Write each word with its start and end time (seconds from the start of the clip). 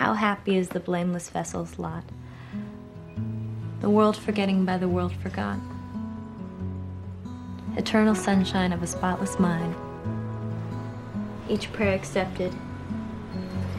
how 0.00 0.14
happy 0.14 0.56
is 0.56 0.70
the 0.70 0.80
blameless 0.80 1.28
vessel's 1.28 1.78
lot. 1.78 2.02
The 3.82 3.90
world 3.90 4.16
forgetting 4.16 4.64
by 4.64 4.78
the 4.78 4.88
world 4.88 5.12
forgot. 5.12 5.58
Eternal 7.76 8.14
sunshine 8.14 8.72
of 8.72 8.82
a 8.82 8.86
spotless 8.86 9.38
mind. 9.38 9.74
Each 11.50 11.70
prayer 11.74 11.94
accepted, 11.94 12.50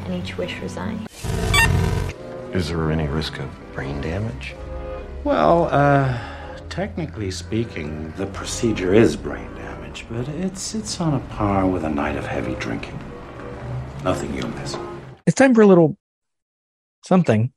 and 0.06 0.14
each 0.14 0.38
wish 0.38 0.60
resigned. 0.60 1.08
Is 2.54 2.70
there 2.70 2.92
any 2.92 3.08
risk 3.08 3.40
of 3.40 3.50
brain 3.74 4.00
damage? 4.00 4.54
Well, 5.24 5.70
uh, 5.72 6.20
technically 6.70 7.32
speaking, 7.32 8.14
the 8.18 8.28
procedure 8.28 8.94
is 8.94 9.16
brain 9.16 9.52
damage, 9.56 10.06
but 10.08 10.28
it's 10.28 10.76
it's 10.76 11.02
on 11.02 11.16
a 11.16 11.20
par 11.34 11.66
with 11.66 11.84
a 11.84 11.90
night 11.90 12.16
of 12.16 12.28
heavy 12.28 12.54
drinking. 12.60 13.00
Nothing 14.04 14.36
you'll 14.36 14.50
miss. 14.50 14.78
It's 15.26 15.36
time 15.36 15.56
for 15.56 15.62
a 15.62 15.68
little 15.68 15.98
something. 17.12 17.52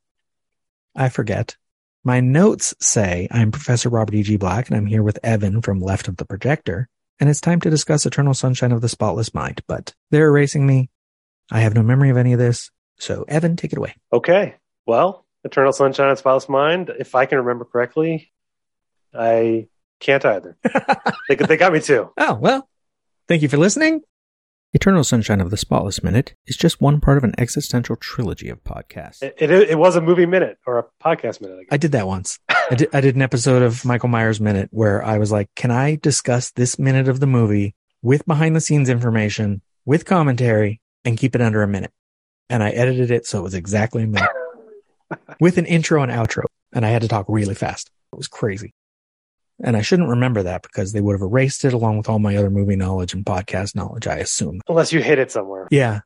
I 0.96 1.08
forget. 1.10 1.56
My 2.02 2.18
notes 2.18 2.74
say 2.80 3.28
I'm 3.30 3.52
Professor 3.52 3.88
Robert 3.88 4.16
E.G. 4.16 4.36
Black 4.36 4.66
and 4.66 4.76
I'm 4.76 4.86
here 4.86 5.04
with 5.04 5.20
Evan 5.22 5.62
from 5.62 5.78
Left 5.78 6.08
of 6.08 6.16
the 6.16 6.24
Projector. 6.24 6.88
And 7.20 7.30
it's 7.30 7.40
time 7.40 7.60
to 7.60 7.70
discuss 7.70 8.04
Eternal 8.04 8.34
Sunshine 8.34 8.72
of 8.72 8.80
the 8.80 8.88
Spotless 8.88 9.32
Mind, 9.32 9.60
but 9.68 9.94
they're 10.10 10.26
erasing 10.26 10.66
me. 10.66 10.90
I 11.52 11.60
have 11.60 11.72
no 11.72 11.84
memory 11.84 12.10
of 12.10 12.16
any 12.16 12.32
of 12.32 12.40
this. 12.40 12.72
So 12.98 13.24
Evan, 13.28 13.54
take 13.54 13.70
it 13.72 13.78
away. 13.78 13.94
Okay. 14.12 14.56
Well, 14.86 15.24
Eternal 15.44 15.72
Sunshine 15.72 16.08
of 16.08 16.16
the 16.16 16.20
Spotless 16.20 16.48
Mind, 16.48 16.90
if 16.98 17.14
I 17.14 17.26
can 17.26 17.38
remember 17.38 17.64
correctly, 17.64 18.32
I 19.14 19.68
can't 20.00 20.24
either. 20.24 20.56
they, 21.28 21.36
they 21.36 21.56
got 21.56 21.72
me 21.72 21.80
too. 21.80 22.10
Oh, 22.18 22.34
well, 22.34 22.68
thank 23.28 23.42
you 23.42 23.48
for 23.48 23.58
listening. 23.58 24.00
Eternal 24.74 25.04
Sunshine 25.04 25.40
of 25.40 25.50
the 25.50 25.56
Spotless 25.56 26.02
Minute 26.02 26.34
is 26.48 26.56
just 26.56 26.80
one 26.80 27.00
part 27.00 27.16
of 27.16 27.22
an 27.22 27.32
existential 27.38 27.94
trilogy 27.94 28.48
of 28.48 28.64
podcasts. 28.64 29.22
It, 29.22 29.36
it, 29.38 29.50
it 29.70 29.78
was 29.78 29.94
a 29.94 30.00
movie 30.00 30.26
minute 30.26 30.58
or 30.66 30.80
a 30.80 30.84
podcast 31.00 31.40
minute. 31.40 31.58
I 31.58 31.60
guess. 31.60 31.68
I 31.70 31.76
did 31.76 31.92
that 31.92 32.08
once. 32.08 32.40
I 32.48 32.74
did, 32.74 32.88
I 32.92 33.00
did 33.00 33.14
an 33.14 33.22
episode 33.22 33.62
of 33.62 33.84
Michael 33.84 34.08
Myers 34.08 34.40
Minute 34.40 34.70
where 34.72 35.04
I 35.04 35.18
was 35.18 35.30
like, 35.30 35.48
can 35.54 35.70
I 35.70 35.94
discuss 35.94 36.50
this 36.50 36.76
minute 36.76 37.06
of 37.06 37.20
the 37.20 37.26
movie 37.28 37.76
with 38.02 38.26
behind 38.26 38.56
the 38.56 38.60
scenes 38.60 38.88
information, 38.88 39.62
with 39.84 40.06
commentary, 40.06 40.80
and 41.04 41.16
keep 41.16 41.36
it 41.36 41.40
under 41.40 41.62
a 41.62 41.68
minute? 41.68 41.92
And 42.50 42.60
I 42.60 42.70
edited 42.70 43.12
it 43.12 43.26
so 43.26 43.38
it 43.38 43.42
was 43.42 43.54
exactly 43.54 44.02
a 44.02 44.08
minute 44.08 44.28
with 45.40 45.56
an 45.56 45.66
intro 45.66 46.02
and 46.02 46.10
outro. 46.10 46.46
And 46.72 46.84
I 46.84 46.88
had 46.88 47.02
to 47.02 47.08
talk 47.08 47.26
really 47.28 47.54
fast. 47.54 47.92
It 48.12 48.16
was 48.16 48.26
crazy. 48.26 48.74
And 49.62 49.76
I 49.76 49.82
shouldn't 49.82 50.08
remember 50.08 50.42
that 50.42 50.62
because 50.62 50.92
they 50.92 51.00
would 51.00 51.12
have 51.14 51.22
erased 51.22 51.64
it 51.64 51.72
along 51.72 51.98
with 51.98 52.08
all 52.08 52.18
my 52.18 52.36
other 52.36 52.50
movie 52.50 52.76
knowledge 52.76 53.14
and 53.14 53.24
podcast 53.24 53.74
knowledge, 53.76 54.06
I 54.06 54.16
assume. 54.16 54.60
Unless 54.68 54.92
you 54.92 55.00
hid 55.00 55.18
it 55.18 55.30
somewhere. 55.30 55.68
Yeah. 55.70 56.00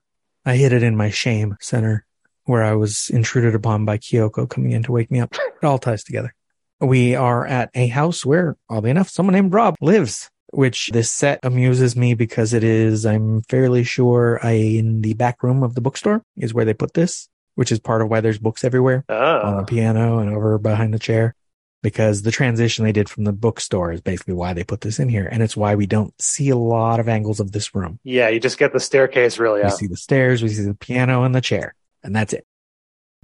I 0.44 0.56
hid 0.56 0.72
it 0.72 0.82
in 0.82 0.96
my 0.96 1.10
shame 1.10 1.56
center 1.60 2.04
where 2.44 2.62
I 2.62 2.74
was 2.74 3.10
intruded 3.10 3.54
upon 3.54 3.84
by 3.84 3.98
Kyoko 3.98 4.48
coming 4.48 4.72
in 4.72 4.82
to 4.84 4.92
wake 4.92 5.10
me 5.10 5.20
up. 5.20 5.34
It 5.34 5.66
all 5.66 5.78
ties 5.78 6.04
together. 6.04 6.34
We 6.80 7.14
are 7.14 7.46
at 7.46 7.70
a 7.74 7.88
house 7.88 8.24
where, 8.24 8.56
oddly 8.70 8.90
enough, 8.90 9.08
someone 9.08 9.34
named 9.34 9.52
Rob 9.52 9.74
lives, 9.80 10.30
which 10.52 10.88
this 10.92 11.10
set 11.10 11.40
amuses 11.42 11.96
me 11.96 12.14
because 12.14 12.52
it 12.52 12.62
is, 12.64 13.04
I'm 13.04 13.42
fairly 13.42 13.82
sure, 13.82 14.38
I, 14.42 14.52
in 14.52 15.02
the 15.02 15.14
back 15.14 15.42
room 15.42 15.62
of 15.62 15.74
the 15.74 15.80
bookstore 15.80 16.22
is 16.36 16.54
where 16.54 16.64
they 16.64 16.74
put 16.74 16.94
this, 16.94 17.28
which 17.56 17.72
is 17.72 17.80
part 17.80 18.00
of 18.00 18.08
why 18.08 18.20
there's 18.20 18.38
books 18.38 18.62
everywhere 18.62 19.04
Ah. 19.08 19.40
on 19.42 19.56
the 19.56 19.64
piano 19.64 20.18
and 20.18 20.30
over 20.30 20.56
behind 20.58 20.94
the 20.94 20.98
chair 20.98 21.34
because 21.82 22.22
the 22.22 22.30
transition 22.30 22.84
they 22.84 22.92
did 22.92 23.08
from 23.08 23.24
the 23.24 23.32
bookstore 23.32 23.92
is 23.92 24.00
basically 24.00 24.34
why 24.34 24.52
they 24.52 24.64
put 24.64 24.80
this 24.80 24.98
in 24.98 25.08
here. 25.08 25.28
And 25.30 25.42
it's 25.42 25.56
why 25.56 25.74
we 25.74 25.86
don't 25.86 26.12
see 26.20 26.48
a 26.50 26.56
lot 26.56 27.00
of 27.00 27.08
angles 27.08 27.40
of 27.40 27.52
this 27.52 27.74
room. 27.74 28.00
Yeah, 28.02 28.28
you 28.28 28.40
just 28.40 28.58
get 28.58 28.72
the 28.72 28.80
staircase 28.80 29.38
really 29.38 29.60
We 29.60 29.66
out. 29.66 29.76
see 29.76 29.86
the 29.86 29.96
stairs, 29.96 30.42
we 30.42 30.48
see 30.48 30.64
the 30.64 30.74
piano 30.74 31.22
and 31.22 31.34
the 31.34 31.40
chair, 31.40 31.74
and 32.02 32.14
that's 32.14 32.32
it. 32.32 32.44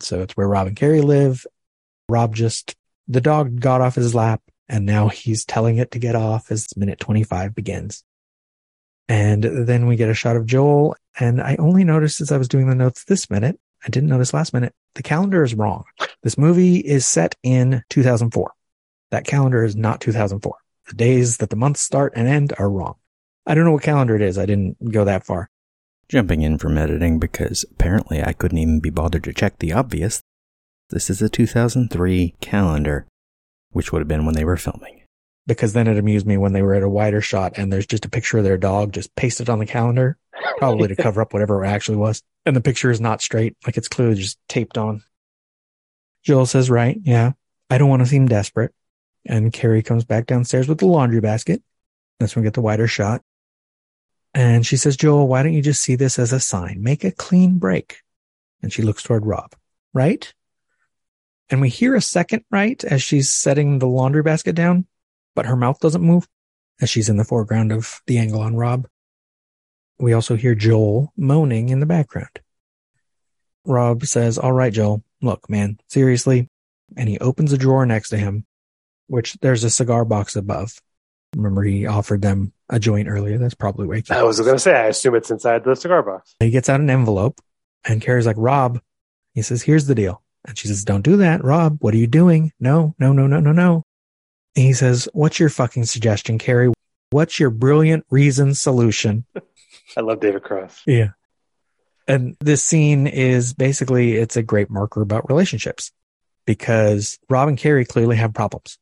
So 0.00 0.22
it's 0.22 0.36
where 0.36 0.48
Rob 0.48 0.66
and 0.66 0.76
Carrie 0.76 1.00
live. 1.00 1.46
Rob 2.08 2.34
just, 2.34 2.74
the 3.08 3.20
dog 3.20 3.60
got 3.60 3.80
off 3.80 3.94
his 3.94 4.14
lap 4.14 4.42
and 4.68 4.86
now 4.86 5.08
he's 5.08 5.44
telling 5.44 5.78
it 5.78 5.90
to 5.92 5.98
get 5.98 6.14
off 6.14 6.50
as 6.50 6.68
minute 6.76 6.98
25 7.00 7.54
begins. 7.54 8.04
And 9.08 9.44
then 9.44 9.86
we 9.86 9.96
get 9.96 10.08
a 10.08 10.14
shot 10.14 10.36
of 10.36 10.46
Joel. 10.46 10.96
And 11.18 11.40
I 11.40 11.56
only 11.56 11.84
noticed 11.84 12.20
as 12.20 12.32
I 12.32 12.38
was 12.38 12.48
doing 12.48 12.68
the 12.68 12.74
notes 12.74 13.04
this 13.04 13.30
minute, 13.30 13.58
I 13.84 13.90
didn't 13.90 14.08
notice 14.08 14.32
last 14.32 14.54
minute, 14.54 14.74
the 14.94 15.02
calendar 15.02 15.42
is 15.44 15.54
wrong. 15.54 15.84
This 16.22 16.38
movie 16.38 16.78
is 16.78 17.06
set 17.06 17.34
in 17.42 17.82
2004. 17.90 18.52
That 19.10 19.26
calendar 19.26 19.64
is 19.64 19.76
not 19.76 20.00
2004. 20.00 20.54
The 20.88 20.94
days 20.94 21.38
that 21.38 21.50
the 21.50 21.56
months 21.56 21.80
start 21.80 22.12
and 22.16 22.28
end 22.28 22.52
are 22.58 22.70
wrong. 22.70 22.94
I 23.46 23.54
don't 23.54 23.64
know 23.64 23.72
what 23.72 23.82
calendar 23.82 24.16
it 24.16 24.22
is. 24.22 24.38
I 24.38 24.46
didn't 24.46 24.92
go 24.92 25.04
that 25.04 25.24
far. 25.24 25.50
Jumping 26.08 26.42
in 26.42 26.58
from 26.58 26.78
editing 26.78 27.18
because 27.18 27.64
apparently 27.70 28.22
I 28.22 28.32
couldn't 28.32 28.58
even 28.58 28.80
be 28.80 28.90
bothered 28.90 29.24
to 29.24 29.32
check 29.32 29.58
the 29.58 29.72
obvious. 29.72 30.22
This 30.90 31.08
is 31.08 31.22
a 31.22 31.28
2003 31.28 32.34
calendar, 32.40 33.06
which 33.70 33.92
would 33.92 34.00
have 34.00 34.08
been 34.08 34.26
when 34.26 34.34
they 34.34 34.44
were 34.44 34.56
filming. 34.56 35.00
because 35.46 35.74
then 35.74 35.86
it 35.86 35.98
amused 35.98 36.26
me 36.26 36.36
when 36.38 36.52
they 36.54 36.62
were 36.62 36.74
at 36.74 36.82
a 36.82 36.88
wider 36.88 37.20
shot 37.20 37.58
and 37.58 37.70
there's 37.72 37.86
just 37.86 38.04
a 38.06 38.10
picture 38.10 38.38
of 38.38 38.44
their 38.44 38.56
dog 38.56 38.92
just 38.92 39.14
pasted 39.14 39.50
on 39.50 39.58
the 39.58 39.66
calendar, 39.66 40.16
probably 40.58 40.88
to 40.88 40.96
cover 40.96 41.22
up 41.22 41.32
whatever 41.32 41.64
it 41.64 41.68
actually 41.68 41.96
was. 41.96 42.22
And 42.46 42.54
the 42.54 42.60
picture 42.60 42.90
is 42.90 43.00
not 43.00 43.22
straight, 43.22 43.56
like 43.66 43.76
it's 43.76 43.88
clearly 43.88 44.16
just 44.16 44.38
taped 44.48 44.78
on. 44.78 45.02
Joel 46.22 46.46
says, 46.46 46.70
right, 46.70 46.98
yeah, 47.02 47.32
I 47.70 47.78
don't 47.78 47.88
want 47.88 48.00
to 48.00 48.06
seem 48.06 48.26
desperate. 48.26 48.72
And 49.26 49.52
Carrie 49.52 49.82
comes 49.82 50.04
back 50.04 50.26
downstairs 50.26 50.68
with 50.68 50.78
the 50.78 50.86
laundry 50.86 51.20
basket. 51.20 51.62
That's 52.18 52.34
when 52.34 52.42
we 52.42 52.46
get 52.46 52.54
the 52.54 52.60
wider 52.60 52.86
shot. 52.86 53.22
And 54.34 54.66
she 54.66 54.76
says, 54.76 54.96
Joel, 54.96 55.28
why 55.28 55.42
don't 55.42 55.52
you 55.52 55.62
just 55.62 55.82
see 55.82 55.96
this 55.96 56.18
as 56.18 56.32
a 56.32 56.40
sign? 56.40 56.82
Make 56.82 57.04
a 57.04 57.12
clean 57.12 57.58
break. 57.58 57.98
And 58.62 58.72
she 58.72 58.82
looks 58.82 59.02
toward 59.02 59.26
Rob, 59.26 59.54
right? 59.92 60.32
And 61.50 61.60
we 61.60 61.68
hear 61.68 61.94
a 61.94 62.00
second 62.00 62.44
right 62.50 62.82
as 62.84 63.02
she's 63.02 63.30
setting 63.30 63.78
the 63.78 63.86
laundry 63.86 64.22
basket 64.22 64.54
down 64.54 64.86
but 65.34 65.46
her 65.46 65.56
mouth 65.56 65.80
doesn't 65.80 66.02
move 66.02 66.28
as 66.80 66.90
she's 66.90 67.08
in 67.08 67.16
the 67.16 67.24
foreground 67.24 67.72
of 67.72 68.00
the 68.06 68.18
angle 68.18 68.40
on 68.40 68.56
Rob. 68.56 68.86
We 69.98 70.12
also 70.12 70.36
hear 70.36 70.54
Joel 70.54 71.12
moaning 71.16 71.68
in 71.68 71.80
the 71.80 71.86
background. 71.86 72.40
Rob 73.64 74.04
says, 74.04 74.38
all 74.38 74.52
right, 74.52 74.72
Joel, 74.72 75.02
look, 75.22 75.48
man, 75.48 75.78
seriously. 75.88 76.48
And 76.96 77.08
he 77.08 77.18
opens 77.18 77.52
a 77.52 77.58
drawer 77.58 77.86
next 77.86 78.10
to 78.10 78.18
him, 78.18 78.44
which 79.06 79.34
there's 79.40 79.64
a 79.64 79.70
cigar 79.70 80.04
box 80.04 80.36
above. 80.36 80.80
Remember 81.34 81.62
he 81.62 81.86
offered 81.86 82.22
them 82.22 82.52
a 82.68 82.78
joint 82.78 83.08
earlier. 83.08 83.38
That's 83.38 83.54
probably 83.54 83.86
where 83.86 83.96
he 83.96 84.04
I 84.10 84.22
was 84.22 84.40
going 84.40 84.54
to 84.54 84.58
say, 84.58 84.74
I 84.74 84.86
assume 84.86 85.14
it's 85.14 85.30
inside 85.30 85.64
the 85.64 85.74
cigar 85.74 86.02
box. 86.02 86.34
he 86.38 86.50
gets 86.50 86.68
out 86.68 86.80
an 86.80 86.90
envelope 86.90 87.40
and 87.84 88.00
Carrie's 88.00 88.26
like, 88.26 88.36
Rob, 88.38 88.80
he 89.34 89.42
says, 89.42 89.62
here's 89.62 89.86
the 89.86 89.94
deal. 89.94 90.22
And 90.46 90.56
she 90.58 90.68
says, 90.68 90.84
don't 90.84 91.02
do 91.02 91.16
that. 91.18 91.42
Rob, 91.42 91.78
what 91.80 91.94
are 91.94 91.98
you 91.98 92.06
doing? 92.06 92.52
No, 92.60 92.94
no, 92.98 93.12
no, 93.12 93.26
no, 93.26 93.40
no, 93.40 93.52
no. 93.52 93.82
And 94.56 94.64
he 94.66 94.72
says, 94.72 95.08
what's 95.12 95.40
your 95.40 95.48
fucking 95.48 95.86
suggestion, 95.86 96.38
Carrie? 96.38 96.72
What's 97.10 97.40
your 97.40 97.50
brilliant 97.50 98.04
reason 98.10 98.54
solution? 98.54 99.24
I 99.96 100.00
love 100.00 100.20
David 100.20 100.42
Cross. 100.42 100.82
Yeah. 100.86 101.10
And 102.06 102.36
this 102.40 102.64
scene 102.64 103.06
is 103.06 103.54
basically, 103.54 104.14
it's 104.14 104.36
a 104.36 104.42
great 104.42 104.70
marker 104.70 105.00
about 105.00 105.28
relationships 105.28 105.90
because 106.46 107.18
Rob 107.30 107.48
and 107.48 107.58
Carrie 107.58 107.84
clearly 107.84 108.16
have 108.16 108.34
problems. 108.34 108.78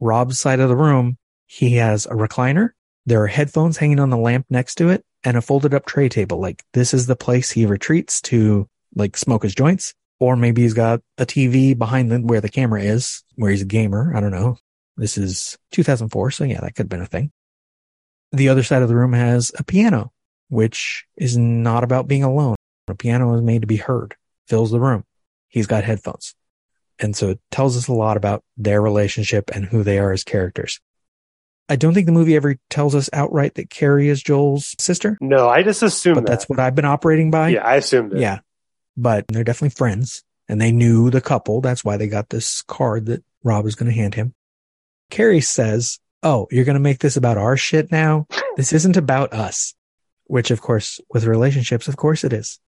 Rob's 0.00 0.38
side 0.38 0.60
of 0.60 0.68
the 0.68 0.76
room, 0.76 1.16
he 1.46 1.76
has 1.76 2.06
a 2.06 2.10
recliner. 2.10 2.70
There 3.06 3.22
are 3.22 3.26
headphones 3.26 3.78
hanging 3.78 4.00
on 4.00 4.10
the 4.10 4.18
lamp 4.18 4.46
next 4.50 4.76
to 4.76 4.90
it 4.90 5.04
and 5.24 5.36
a 5.36 5.40
folded 5.40 5.74
up 5.74 5.86
tray 5.86 6.08
table. 6.08 6.40
Like 6.40 6.62
this 6.74 6.92
is 6.92 7.06
the 7.06 7.16
place 7.16 7.50
he 7.50 7.64
retreats 7.66 8.20
to 8.22 8.68
like 8.94 9.16
smoke 9.16 9.42
his 9.42 9.54
joints. 9.54 9.94
Or 10.20 10.34
maybe 10.34 10.62
he's 10.62 10.74
got 10.74 11.00
a 11.16 11.24
TV 11.24 11.78
behind 11.78 12.10
the, 12.10 12.18
where 12.18 12.40
the 12.40 12.48
camera 12.48 12.82
is, 12.82 13.22
where 13.36 13.52
he's 13.52 13.62
a 13.62 13.66
gamer. 13.66 14.12
I 14.16 14.20
don't 14.20 14.32
know. 14.32 14.58
This 14.96 15.16
is 15.16 15.56
2004. 15.70 16.32
So 16.32 16.44
yeah, 16.44 16.60
that 16.60 16.74
could 16.74 16.84
have 16.84 16.88
been 16.88 17.02
a 17.02 17.06
thing. 17.06 17.30
The 18.32 18.48
other 18.48 18.64
side 18.64 18.82
of 18.82 18.88
the 18.88 18.96
room 18.96 19.12
has 19.12 19.52
a 19.56 19.62
piano, 19.62 20.12
which 20.48 21.04
is 21.16 21.36
not 21.36 21.84
about 21.84 22.08
being 22.08 22.24
alone. 22.24 22.56
A 22.88 22.94
piano 22.94 23.34
is 23.34 23.42
made 23.42 23.60
to 23.62 23.66
be 23.66 23.76
heard, 23.76 24.16
fills 24.46 24.70
the 24.70 24.80
room. 24.80 25.04
He's 25.48 25.66
got 25.66 25.84
headphones. 25.84 26.34
And 26.98 27.14
so 27.14 27.30
it 27.30 27.40
tells 27.50 27.76
us 27.76 27.86
a 27.88 27.92
lot 27.92 28.16
about 28.16 28.42
their 28.56 28.82
relationship 28.82 29.50
and 29.54 29.64
who 29.64 29.82
they 29.82 29.98
are 29.98 30.12
as 30.12 30.24
characters. 30.24 30.80
I 31.68 31.76
don't 31.76 31.92
think 31.92 32.06
the 32.06 32.12
movie 32.12 32.34
ever 32.34 32.56
tells 32.70 32.94
us 32.94 33.10
outright 33.12 33.54
that 33.54 33.68
Carrie 33.70 34.08
is 34.08 34.22
Joel's 34.22 34.74
sister, 34.78 35.18
No, 35.20 35.48
I 35.48 35.62
just 35.62 35.82
assume 35.82 36.14
but 36.14 36.20
that. 36.24 36.30
that's 36.30 36.48
what 36.48 36.58
I've 36.58 36.74
been 36.74 36.86
operating 36.86 37.30
by. 37.30 37.50
yeah, 37.50 37.64
I 37.64 37.76
assumed 37.76 38.14
it. 38.14 38.20
Yeah. 38.20 38.38
But 38.96 39.26
they're 39.28 39.44
definitely 39.44 39.76
friends 39.76 40.24
and 40.48 40.60
they 40.60 40.72
knew 40.72 41.10
the 41.10 41.20
couple. 41.20 41.60
That's 41.60 41.84
why 41.84 41.98
they 41.98 42.08
got 42.08 42.30
this 42.30 42.62
card 42.62 43.06
that 43.06 43.22
Rob 43.44 43.66
is 43.66 43.74
going 43.74 43.90
to 43.92 43.96
hand 43.96 44.14
him. 44.14 44.34
Carrie 45.10 45.42
says, 45.42 45.98
Oh, 46.22 46.48
you're 46.50 46.64
going 46.64 46.74
to 46.74 46.80
make 46.80 46.98
this 46.98 47.16
about 47.16 47.36
our 47.38 47.56
shit 47.56 47.92
now? 47.92 48.26
This 48.56 48.72
isn't 48.72 48.96
about 48.96 49.32
us. 49.32 49.74
Which 50.28 50.50
of 50.50 50.60
course, 50.60 51.00
with 51.12 51.24
relationships, 51.24 51.88
of 51.88 51.96
course 51.96 52.22
it 52.22 52.32
is. 52.32 52.60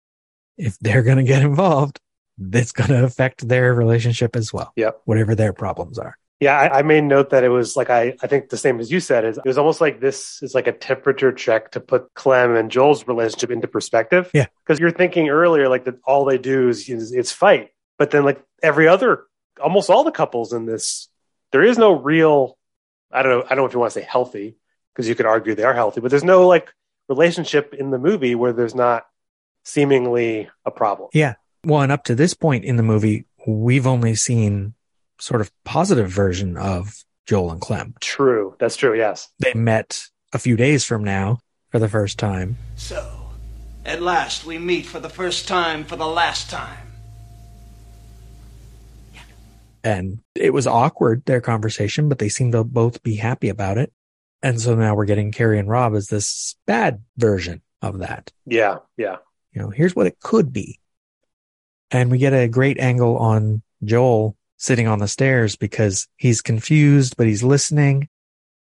If 0.56 0.78
they're 0.78 1.02
going 1.02 1.18
to 1.18 1.24
get 1.24 1.42
involved, 1.42 2.00
it's 2.40 2.72
going 2.72 2.90
to 2.90 3.04
affect 3.04 3.46
their 3.46 3.74
relationship 3.74 4.34
as 4.34 4.52
well. 4.52 4.72
Yep. 4.76 5.02
Whatever 5.04 5.34
their 5.34 5.52
problems 5.52 5.98
are. 5.98 6.16
Yeah, 6.40 6.56
I, 6.56 6.78
I 6.78 6.82
made 6.82 7.02
note 7.02 7.30
that 7.30 7.42
it 7.42 7.48
was 7.48 7.76
like 7.76 7.90
I, 7.90 8.16
I 8.22 8.28
think 8.28 8.48
the 8.48 8.56
same 8.56 8.78
as 8.78 8.92
you 8.92 9.00
said 9.00 9.24
is 9.24 9.38
it 9.38 9.44
was 9.44 9.58
almost 9.58 9.80
like 9.80 10.00
this 10.00 10.40
is 10.40 10.54
like 10.54 10.68
a 10.68 10.72
temperature 10.72 11.32
check 11.32 11.72
to 11.72 11.80
put 11.80 12.14
Clem 12.14 12.54
and 12.54 12.70
Joel's 12.70 13.08
relationship 13.08 13.50
into 13.50 13.66
perspective. 13.66 14.30
Yeah. 14.32 14.46
because 14.64 14.78
you're 14.78 14.92
thinking 14.92 15.28
earlier 15.28 15.68
like 15.68 15.84
that 15.84 15.96
all 16.04 16.24
they 16.24 16.38
do 16.38 16.68
is, 16.68 16.88
is 16.88 17.12
it's 17.12 17.32
fight, 17.32 17.70
but 17.98 18.12
then 18.12 18.24
like 18.24 18.40
every 18.62 18.86
other 18.86 19.24
almost 19.60 19.90
all 19.90 20.04
the 20.04 20.12
couples 20.12 20.52
in 20.52 20.64
this, 20.64 21.08
there 21.52 21.62
is 21.62 21.78
no 21.78 21.92
real. 21.92 22.56
I 23.10 23.22
don't 23.22 23.32
know. 23.32 23.44
I 23.44 23.48
don't 23.50 23.58
know 23.58 23.66
if 23.66 23.72
you 23.72 23.80
want 23.80 23.92
to 23.92 24.00
say 24.00 24.06
healthy 24.06 24.56
because 24.94 25.08
you 25.08 25.14
could 25.14 25.26
argue 25.26 25.54
they 25.54 25.64
are 25.64 25.74
healthy, 25.74 26.00
but 26.00 26.10
there's 26.10 26.24
no 26.24 26.46
like 26.46 26.72
relationship 27.08 27.74
in 27.74 27.90
the 27.90 27.98
movie 27.98 28.34
where 28.34 28.52
there's 28.52 28.74
not 28.74 29.06
seemingly 29.64 30.48
a 30.64 30.70
problem. 30.70 31.08
Yeah. 31.12 31.34
Well, 31.64 31.82
and 31.82 31.92
up 31.92 32.04
to 32.04 32.14
this 32.14 32.34
point 32.34 32.64
in 32.64 32.76
the 32.76 32.82
movie, 32.82 33.26
we've 33.46 33.86
only 33.86 34.14
seen 34.14 34.74
sort 35.20 35.40
of 35.40 35.50
positive 35.64 36.10
version 36.10 36.56
of 36.56 37.04
Joel 37.26 37.50
and 37.50 37.60
Clem. 37.60 37.94
True, 38.00 38.54
that's 38.58 38.76
true. 38.76 38.96
Yes. 38.96 39.28
They 39.38 39.54
met 39.54 40.04
a 40.32 40.38
few 40.38 40.56
days 40.56 40.84
from 40.84 41.02
now 41.04 41.40
for 41.70 41.78
the 41.78 41.88
first 41.88 42.18
time. 42.18 42.56
So, 42.76 43.30
at 43.84 44.00
last 44.02 44.44
we 44.44 44.58
meet 44.58 44.86
for 44.86 45.00
the 45.00 45.08
first 45.08 45.48
time 45.48 45.84
for 45.84 45.96
the 45.96 46.06
last 46.06 46.50
time. 46.50 46.88
and 49.84 50.18
it 50.34 50.52
was 50.52 50.66
awkward 50.66 51.24
their 51.24 51.40
conversation 51.40 52.08
but 52.08 52.18
they 52.18 52.28
seemed 52.28 52.52
to 52.52 52.64
both 52.64 53.02
be 53.02 53.14
happy 53.14 53.48
about 53.48 53.78
it 53.78 53.92
and 54.42 54.60
so 54.60 54.74
now 54.74 54.94
we're 54.94 55.04
getting 55.04 55.32
carrie 55.32 55.58
and 55.58 55.68
rob 55.68 55.94
as 55.94 56.08
this 56.08 56.54
bad 56.66 57.02
version 57.16 57.62
of 57.82 57.98
that 58.00 58.32
Yeah. 58.46 58.78
Yeah. 58.96 59.16
you 59.52 59.62
know 59.62 59.70
here's 59.70 59.94
what 59.96 60.06
it 60.06 60.18
could 60.20 60.52
be 60.52 60.78
and 61.90 62.10
we 62.10 62.18
get 62.18 62.32
a 62.34 62.48
great 62.48 62.78
angle 62.78 63.16
on 63.16 63.62
joel 63.84 64.36
sitting 64.56 64.86
on 64.88 64.98
the 64.98 65.08
stairs 65.08 65.56
because 65.56 66.08
he's 66.16 66.42
confused 66.42 67.16
but 67.16 67.26
he's 67.26 67.42
listening 67.42 68.08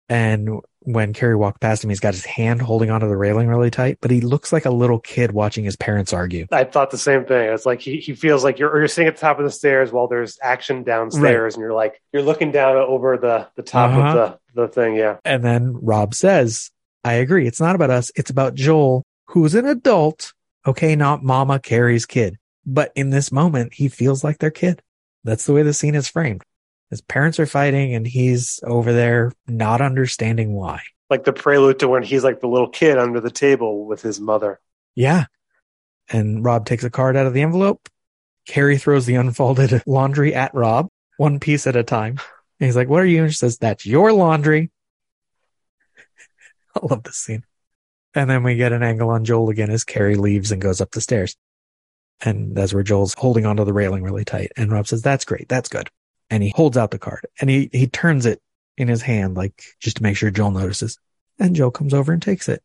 and 0.10 0.50
when 0.88 1.12
carrie 1.12 1.36
walked 1.36 1.60
past 1.60 1.84
him 1.84 1.90
he's 1.90 2.00
got 2.00 2.14
his 2.14 2.24
hand 2.24 2.62
holding 2.62 2.90
onto 2.90 3.08
the 3.08 3.18
railing 3.18 3.48
really 3.48 3.70
tight 3.70 3.98
but 4.02 4.10
he 4.10 4.22
looks 4.22 4.54
like 4.54 4.66
a 4.66 4.70
little 4.72 5.00
kid 5.00 5.32
watching 5.32 5.66
his 5.66 5.76
parents 5.76 6.14
argue 6.14 6.46
I 6.52 6.64
thought 6.64 6.92
the 6.92 6.98
same 6.98 7.26
thing. 7.26 7.50
It's 7.50 7.66
like 7.66 7.82
he, 7.82 7.98
he 7.98 8.14
feels 8.16 8.44
like 8.44 8.58
you're 8.58 8.78
you're 8.78 8.88
sitting 8.88 9.08
at 9.08 9.16
the 9.16 9.22
top 9.22 9.38
of 9.40 9.44
the 9.46 9.52
stairs 9.52 9.92
while 9.92 10.08
there's 10.08 10.38
action 10.42 10.84
downstairs, 10.84 11.56
and 11.56 11.62
you're 11.62 11.74
like 11.74 12.02
you're 12.14 12.22
looking 12.22 12.52
down 12.52 12.78
over 12.78 13.18
the 13.18 13.48
the 13.56 13.64
top 13.64 13.92
Uh-huh. 13.92 14.08
of 14.08 14.14
the 14.54 14.62
the 14.62 14.68
thing. 14.70 14.96
Yeah, 14.96 15.18
And 15.26 15.44
then 15.44 15.74
Rob 15.82 16.14
says, 16.16 16.72
I 17.04 17.14
agree. 17.14 17.46
It's 17.48 17.60
not 17.60 17.76
about 17.76 17.90
us. 17.90 18.12
It's 18.16 18.30
about 18.30 18.56
Joel, 18.56 19.04
who's 19.26 19.54
an 19.56 19.66
adult. 19.66 20.34
Okay. 20.66 20.96
Not 20.96 21.24
mama 21.24 21.60
Carrie's 21.60 22.06
kid. 22.06 22.38
But 22.66 22.92
in 22.96 23.10
this 23.12 23.32
moment, 23.32 23.74
he 23.74 23.88
feels 23.90 24.24
like 24.24 24.40
their 24.40 24.52
kid. 24.52 24.82
That's 25.24 25.46
the 25.46 25.54
way 25.54 25.64
the 25.64 25.74
scene 25.74 25.96
is 25.96 26.08
framed. 26.08 26.44
His 26.90 27.02
parents 27.02 27.40
are 27.40 27.46
fighting 27.46 27.94
and 27.94 28.08
he's 28.08 28.60
over 28.64 28.94
there 28.94 29.34
not 29.48 29.82
understanding 29.82 30.54
why. 30.54 30.82
like 31.10 31.24
the 31.24 31.34
prelude 31.34 31.80
to 31.80 31.88
when 31.88 32.04
he's 32.04 32.24
like 32.24 32.40
the 32.40 32.48
little 32.48 32.70
kid 32.70 32.98
under 32.98 33.20
the 33.20 33.32
table 33.32 33.86
with 33.86 34.02
his 34.02 34.20
mother. 34.20 34.60
Yeah. 34.96 35.26
And 36.10 36.44
Rob 36.44 36.66
takes 36.66 36.84
a 36.84 36.90
card 36.90 37.18
out 37.18 37.26
of 37.28 37.34
the 37.34 37.42
envelope. 37.42 37.90
Carrie 38.48 38.78
throws 38.78 39.06
the 39.06 39.16
unfolded 39.16 39.84
laundry 39.88 40.34
at 40.34 40.54
Rob, 40.54 40.88
one 41.18 41.40
piece 41.40 41.68
at 41.68 41.76
a 41.76 41.84
time. 41.84 42.20
And 42.60 42.66
he's 42.66 42.76
like, 42.76 42.88
what 42.88 43.02
are 43.02 43.06
you? 43.06 43.24
And 43.24 43.32
she 43.32 43.38
says, 43.38 43.58
that's 43.58 43.86
your 43.86 44.14
laundry. 44.14 44.72
I 46.76 46.80
love 46.86 47.04
this 47.04 47.18
scene. 47.18 47.44
And 48.16 48.30
then 48.30 48.44
we 48.44 48.56
get 48.56 48.72
an 48.72 48.84
angle 48.84 49.10
on 49.10 49.26
Joel 49.26 49.50
again 49.50 49.70
as 49.70 49.84
Carrie 49.84 50.16
leaves 50.16 50.52
and 50.52 50.62
goes 50.62 50.82
up 50.82 50.92
the 50.92 51.02
stairs. 51.02 51.36
And 52.22 52.56
that's 52.56 52.74
where 52.74 52.84
Joel's 52.84 53.14
holding 53.14 53.46
onto 53.46 53.64
the 53.64 53.74
railing 53.74 54.02
really 54.04 54.26
tight. 54.26 54.52
And 54.58 54.72
Rob 54.72 54.88
says, 54.88 55.02
that's 55.02 55.26
great. 55.26 55.48
That's 55.50 55.70
good. 55.70 55.90
And 56.30 56.44
he 56.44 56.50
holds 56.56 56.78
out 56.78 56.92
the 56.92 57.00
card 57.00 57.26
and 57.40 57.50
he, 57.50 57.70
he 57.72 57.88
turns 57.88 58.26
it 58.26 58.42
in 58.78 58.88
his 58.88 59.02
hand, 59.02 59.36
like 59.36 59.64
just 59.80 59.98
to 59.98 60.04
make 60.04 60.18
sure 60.18 60.30
Joel 60.30 60.52
notices. 60.52 61.00
And 61.40 61.56
Joel 61.56 61.72
comes 61.72 61.94
over 61.94 62.12
and 62.12 62.22
takes 62.22 62.50
it 62.50 62.64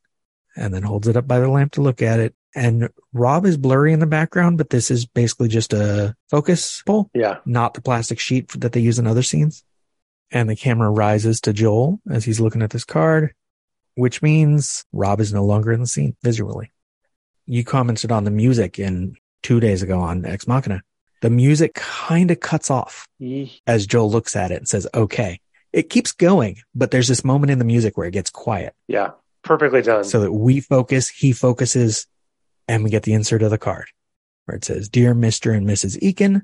and 0.57 0.73
then 0.73 0.83
holds 0.83 1.09
it 1.09 1.17
up 1.17 1.27
by 1.27 1.39
the 1.41 1.49
lamp 1.49 1.73
to 1.73 1.83
look 1.83 2.03
at 2.03 2.21
it. 2.21 2.35
And 2.55 2.91
Rob 3.13 3.47
is 3.47 3.57
blurry 3.57 3.93
in 3.93 4.01
the 4.01 4.07
background, 4.07 4.59
but 4.59 4.71
this 4.71 4.91
is 4.91 5.07
basically 5.07 5.49
just 5.49 5.73
a 5.73 6.15
focus 6.31 6.83
pull, 6.85 7.11
Yeah, 7.15 7.39
not 7.47 7.75
the 7.75 7.81
plastic 7.81 8.19
sheet 8.19 8.49
that 8.61 8.73
they 8.73 8.81
use 8.81 8.99
in 8.99 9.07
other 9.07 9.23
scenes. 9.23 9.65
And 10.31 10.49
the 10.49 10.57
camera 10.57 10.91
rises 10.91 11.41
to 11.43 11.53
Joel 11.53 12.01
as 12.11 12.25
he's 12.25 12.41
looking 12.41 12.63
at 12.63 12.71
this 12.71 12.85
card, 12.85 13.35
which 13.95 14.23
means 14.23 14.85
Rob 14.93 15.21
is 15.21 15.33
no 15.33 15.45
longer 15.45 15.73
in 15.73 15.81
the 15.81 15.87
scene 15.87 16.17
visually. 16.23 16.73
You 17.47 17.65
commented 17.65 18.13
on 18.13 18.25
the 18.25 18.31
music 18.31 18.79
in 18.79 19.17
two 19.43 19.61
days 19.61 19.83
ago 19.83 20.01
on 20.01 20.25
Ex 20.25 20.47
Machina. 20.47 20.83
The 21.23 21.31
music 21.31 21.75
kind 21.75 22.31
of 22.31 22.41
cuts 22.41 22.71
off 22.71 23.09
as 23.67 23.87
Joel 23.87 24.11
looks 24.11 24.37
at 24.37 24.51
it 24.51 24.59
and 24.59 24.69
says, 24.69 24.87
okay. 24.95 25.41
It 25.73 25.89
keeps 25.89 26.13
going, 26.13 26.59
but 26.75 26.91
there's 26.91 27.09
this 27.09 27.25
moment 27.25 27.51
in 27.51 27.59
the 27.59 27.65
music 27.65 27.97
where 27.97 28.07
it 28.07 28.11
gets 28.11 28.29
quiet 28.29 28.75
yeah, 28.89 29.13
perfectly 29.43 29.81
done. 29.81 30.05
so 30.05 30.21
that 30.21 30.31
we 30.31 30.61
focus, 30.61 31.09
he 31.09 31.33
focuses, 31.33 32.07
and 32.69 32.85
we 32.85 32.91
get 32.91 33.05
the 33.05 33.15
insert 33.15 33.41
of 33.41 33.51
the 33.51 33.57
card 33.57 33.87
where 34.45 34.57
it 34.57 34.65
says, 34.67 34.91
Dear 34.91 35.15
Mr. 35.15 35.57
and 35.57 35.67
Mrs. 35.67 35.99
Eakin, 36.03 36.43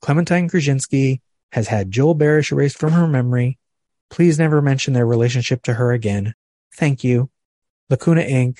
Clementine 0.00 0.48
Kruczynski 0.48 1.20
has 1.52 1.66
had 1.66 1.90
Joel 1.90 2.14
Barish 2.14 2.52
erased 2.52 2.78
from 2.78 2.92
her 2.92 3.08
memory. 3.08 3.58
Please 4.10 4.38
never 4.38 4.62
mention 4.62 4.94
their 4.94 5.06
relationship 5.06 5.62
to 5.64 5.74
her 5.74 5.92
again. 5.92 6.34
Thank 6.74 7.02
you. 7.02 7.30
Lacuna 7.90 8.22
Inc. 8.22 8.58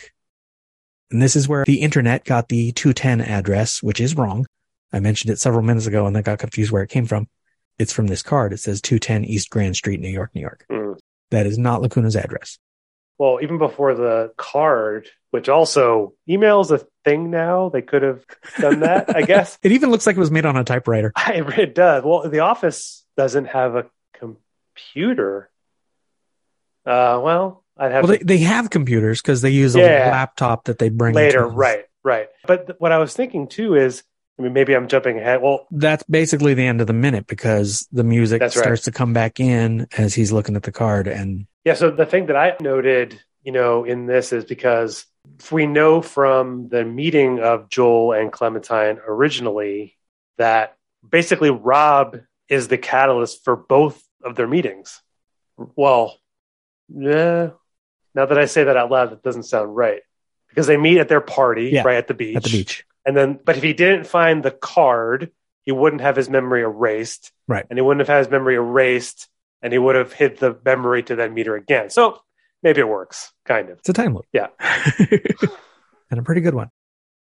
And 1.11 1.23
this 1.23 1.37
is 1.37 1.49
where 1.49 1.65
the 1.65 1.81
internet 1.81 2.25
got 2.25 2.49
the 2.49 2.73
210 2.73 3.21
address, 3.21 3.83
which 3.83 4.01
is 4.01 4.17
wrong. 4.17 4.47
I 4.93 5.01
mentioned 5.01 5.33
it 5.33 5.39
several 5.39 5.63
minutes 5.63 5.87
ago 5.87 6.07
and 6.07 6.17
I 6.17 6.23
got 6.23 6.39
confused 6.39 6.71
where 6.73 6.83
it 6.83 6.91
came 6.91 7.07
from. 7.07 7.29
It's 7.79 7.93
from 7.93 8.07
this 8.07 8.23
card. 8.23 8.53
It 8.53 8.59
says 8.59 8.81
210 8.81 9.25
East 9.25 9.51
Grand 9.51 9.77
Street, 9.77 10.01
New 10.01 10.09
York, 10.09 10.31
New 10.35 10.41
York. 10.41 10.67
Mm. 10.71 10.99
That 11.31 11.47
is 11.47 11.59
not 11.59 11.83
Lacuna's 11.83 12.17
address. 12.17 12.59
Well, 13.19 13.39
even 13.43 13.59
before 13.59 13.95
the 13.95 14.33
card, 14.37 15.09
which 15.31 15.49
also 15.49 16.15
email 16.29 16.61
is 16.61 16.71
a 16.71 16.87
thing 17.05 17.31
now. 17.31 17.69
They 17.69 17.83
could 17.83 18.03
have 18.03 18.25
done 18.61 18.81
that, 18.81 19.15
I 19.15 19.23
guess. 19.27 19.59
It 19.63 19.73
even 19.73 19.91
looks 19.91 20.07
like 20.07 20.17
it 20.17 20.21
was 20.21 20.31
made 20.31 20.47
on 20.47 20.57
a 20.57 20.65
typewriter. 20.65 21.13
I, 21.17 21.35
it 21.59 21.75
does. 21.75 22.05
Well, 22.05 22.29
the 22.29 22.41
office 22.41 23.05
doesn't 23.17 23.47
have 23.47 23.77
a 23.77 23.87
computer. 24.15 25.51
Uh, 26.87 27.21
well, 27.23 27.65
I'd 27.77 27.93
have 27.93 28.05
Well, 28.05 28.13
they, 28.13 28.19
to 28.19 28.25
they 28.25 28.39
have 28.39 28.71
computers 28.71 29.21
because 29.21 29.43
they 29.43 29.51
use 29.51 29.77
a 29.77 29.81
laptop 29.81 30.65
that 30.65 30.79
they 30.79 30.89
bring 30.89 31.15
later, 31.15 31.47
right, 31.47 31.85
right. 32.03 32.29
But 32.47 32.67
th- 32.67 32.79
what 32.81 32.93
I 32.93 32.99
was 32.99 33.15
thinking 33.15 33.49
too 33.49 33.75
is, 33.75 34.03
I 34.39 34.43
mean, 34.43 34.53
maybe 34.53 34.75
I'm 34.75 34.87
jumping 34.87 35.19
ahead. 35.19 35.43
Well, 35.43 35.67
That's 35.71 36.05
basically 36.05 36.55
the 36.55 36.67
end 36.67 36.81
of 36.81 36.87
the 36.87 36.93
minute 36.93 37.27
because 37.27 37.89
the 37.91 38.05
music 38.05 38.41
That's 38.41 38.57
right. 38.57 38.63
starts 38.63 38.83
to 38.83 38.93
come 38.93 39.13
back 39.13 39.41
in 39.41 39.89
as 39.97 40.15
he's 40.15 40.31
looking 40.31 40.55
at 40.57 40.63
the 40.63 40.73
card. 40.73 41.09
And 41.09 41.47
Yeah, 41.65 41.75
so 41.75 41.91
the 41.91 42.07
thing 42.07 42.27
that 42.27 42.37
I 42.37 42.55
noted, 42.61 43.21
you 43.43 43.51
know, 43.53 43.85
in 43.85 44.07
this 44.07 44.33
is 44.33 44.45
because 44.45 45.07
we 45.51 45.67
know 45.67 46.01
from 46.03 46.69
the 46.69 46.85
meeting 46.85 47.41
of 47.41 47.69
Joel 47.69 48.13
and 48.13 48.31
Clementine 48.33 48.99
originally 49.07 49.97
that 50.37 50.77
basically 51.09 51.51
Rob 51.51 52.19
is 52.49 52.69
the 52.69 52.79
catalyst 52.79 53.45
for 53.45 53.57
both 53.57 54.01
of 54.23 54.37
their 54.37 54.47
meetings. 54.47 55.01
Well, 55.77 56.17
yeah, 56.89 57.51
now 58.15 58.27
that 58.27 58.39
I 58.39 58.47
say 58.47 58.65
that 58.65 58.77
out 58.77 58.91
loud, 58.91 59.11
that 59.11 59.23
doesn't 59.23 59.43
sound 59.43 59.75
right 59.75 60.01
because 60.49 60.67
they 60.67 60.77
meet 60.77 60.99
at 60.99 61.09
their 61.09 61.21
party 61.21 61.71
Yeah, 61.73 61.83
right 61.83 61.97
at 61.97 62.07
the 62.09 62.15
beach. 62.15 62.37
at 62.37 62.45
the 62.45 62.51
beach. 62.51 62.85
And 63.05 63.17
then, 63.17 63.39
but 63.43 63.57
if 63.57 63.63
he 63.63 63.73
didn't 63.73 64.07
find 64.07 64.43
the 64.43 64.51
card, 64.51 65.31
he 65.63 65.73
wouldn't 65.73 66.03
have 66.03 66.17
his 66.17 66.29
memory 66.29 66.63
erased. 66.63 67.33
Right. 67.47 67.65
And 67.69 67.79
he 67.79 67.83
wouldn't 67.83 68.01
have 68.01 68.15
had 68.15 68.25
his 68.25 68.31
memory 68.31 68.57
erased 68.57 69.29
and 69.63 69.73
he 69.73 69.79
would 69.79 69.97
have 69.97 70.13
hit 70.13 70.39
the 70.39 70.59
memory 70.65 71.03
to 71.05 71.17
then 71.17 71.35
meet 71.35 71.47
her 71.47 71.57
again. 71.57 71.91
So 71.91 72.21
maybe 72.63 72.81
it 72.81 72.89
works, 72.89 73.33
kind 73.45 73.71
of. 73.71 73.79
It's 73.79 73.89
a 73.89 73.93
time 73.93 74.15
loop. 74.15 74.27
Yeah. 74.33 74.49
and 76.11 76.21
a 76.21 76.23
pretty 76.23 76.41
good 76.41 76.55
one. 76.55 76.71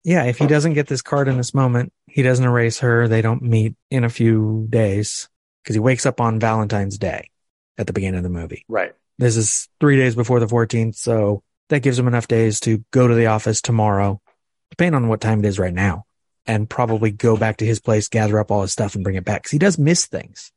Yeah. 0.04 0.24
If 0.24 0.38
he 0.38 0.46
doesn't 0.46 0.74
get 0.74 0.86
this 0.86 1.02
card 1.02 1.28
in 1.28 1.36
this 1.36 1.54
moment, 1.54 1.92
he 2.06 2.22
doesn't 2.22 2.44
erase 2.44 2.80
her. 2.80 3.08
They 3.08 3.22
don't 3.22 3.42
meet 3.42 3.74
in 3.90 4.04
a 4.04 4.08
few 4.08 4.66
days 4.70 5.28
because 5.62 5.74
he 5.74 5.80
wakes 5.80 6.06
up 6.06 6.20
on 6.20 6.40
Valentine's 6.40 6.98
Day 6.98 7.30
at 7.76 7.86
the 7.86 7.92
beginning 7.92 8.18
of 8.18 8.24
the 8.24 8.30
movie. 8.30 8.64
Right. 8.68 8.94
This 9.18 9.36
is 9.36 9.68
three 9.80 9.96
days 9.96 10.14
before 10.14 10.40
the 10.40 10.46
14th. 10.46 10.94
So 10.94 11.42
that 11.68 11.80
gives 11.80 11.98
him 11.98 12.08
enough 12.08 12.28
days 12.28 12.60
to 12.60 12.84
go 12.90 13.06
to 13.06 13.14
the 13.14 13.26
office 13.26 13.60
tomorrow, 13.60 14.20
depending 14.70 14.94
on 14.94 15.08
what 15.08 15.20
time 15.20 15.40
it 15.40 15.46
is 15.46 15.58
right 15.58 15.74
now, 15.74 16.04
and 16.46 16.68
probably 16.68 17.10
go 17.10 17.36
back 17.36 17.58
to 17.58 17.66
his 17.66 17.80
place, 17.80 18.08
gather 18.08 18.38
up 18.38 18.50
all 18.50 18.62
his 18.62 18.72
stuff 18.72 18.94
and 18.94 19.04
bring 19.04 19.16
it 19.16 19.24
back. 19.24 19.44
Cause 19.44 19.50
he 19.50 19.58
does 19.58 19.78
miss 19.78 20.06
things. 20.06 20.52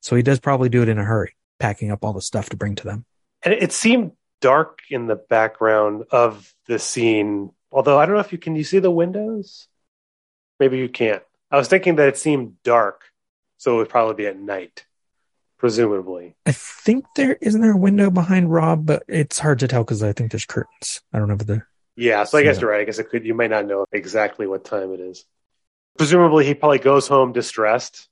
So 0.00 0.16
he 0.16 0.22
does 0.22 0.40
probably 0.40 0.68
do 0.68 0.82
it 0.82 0.88
in 0.88 0.98
a 0.98 1.04
hurry, 1.04 1.34
packing 1.58 1.90
up 1.90 2.04
all 2.04 2.12
the 2.12 2.20
stuff 2.20 2.50
to 2.50 2.56
bring 2.56 2.74
to 2.76 2.84
them. 2.84 3.04
And 3.42 3.54
it, 3.54 3.62
it 3.62 3.72
seemed 3.72 4.12
dark 4.40 4.80
in 4.90 5.06
the 5.06 5.16
background 5.16 6.04
of 6.10 6.52
the 6.66 6.78
scene. 6.78 7.50
Although 7.72 7.98
I 7.98 8.06
don't 8.06 8.14
know 8.14 8.20
if 8.20 8.32
you 8.32 8.38
can 8.38 8.56
you 8.56 8.64
see 8.64 8.78
the 8.78 8.90
windows? 8.90 9.68
Maybe 10.60 10.78
you 10.78 10.88
can't. 10.88 11.22
I 11.50 11.56
was 11.56 11.68
thinking 11.68 11.96
that 11.96 12.08
it 12.08 12.18
seemed 12.18 12.62
dark, 12.62 13.02
so 13.56 13.74
it 13.74 13.76
would 13.78 13.88
probably 13.88 14.14
be 14.14 14.26
at 14.26 14.38
night, 14.38 14.86
presumably. 15.58 16.36
I 16.46 16.52
think 16.52 17.04
there 17.16 17.38
isn't 17.40 17.60
there 17.60 17.72
a 17.72 17.76
window 17.76 18.10
behind 18.10 18.52
Rob, 18.52 18.86
but 18.86 19.02
it's 19.08 19.38
hard 19.38 19.58
to 19.60 19.68
tell 19.68 19.84
because 19.84 20.02
I 20.02 20.12
think 20.12 20.30
there's 20.30 20.46
curtains. 20.46 21.00
I 21.12 21.18
don't 21.18 21.28
know 21.28 21.34
if 21.34 21.46
the 21.46 21.62
Yeah, 21.96 22.24
so 22.24 22.38
I 22.38 22.42
guess 22.42 22.56
So- 22.56 22.62
you're 22.62 22.70
right. 22.70 22.80
I 22.80 22.84
guess 22.84 22.98
it 22.98 23.08
could. 23.10 23.24
You 23.24 23.34
might 23.34 23.50
not 23.50 23.66
know 23.66 23.86
exactly 23.92 24.46
what 24.46 24.64
time 24.64 24.92
it 24.92 25.00
is. 25.00 25.24
Presumably, 25.96 26.44
he 26.44 26.54
probably 26.54 26.78
goes 26.80 27.06
home 27.06 27.32
distressed. 27.32 28.08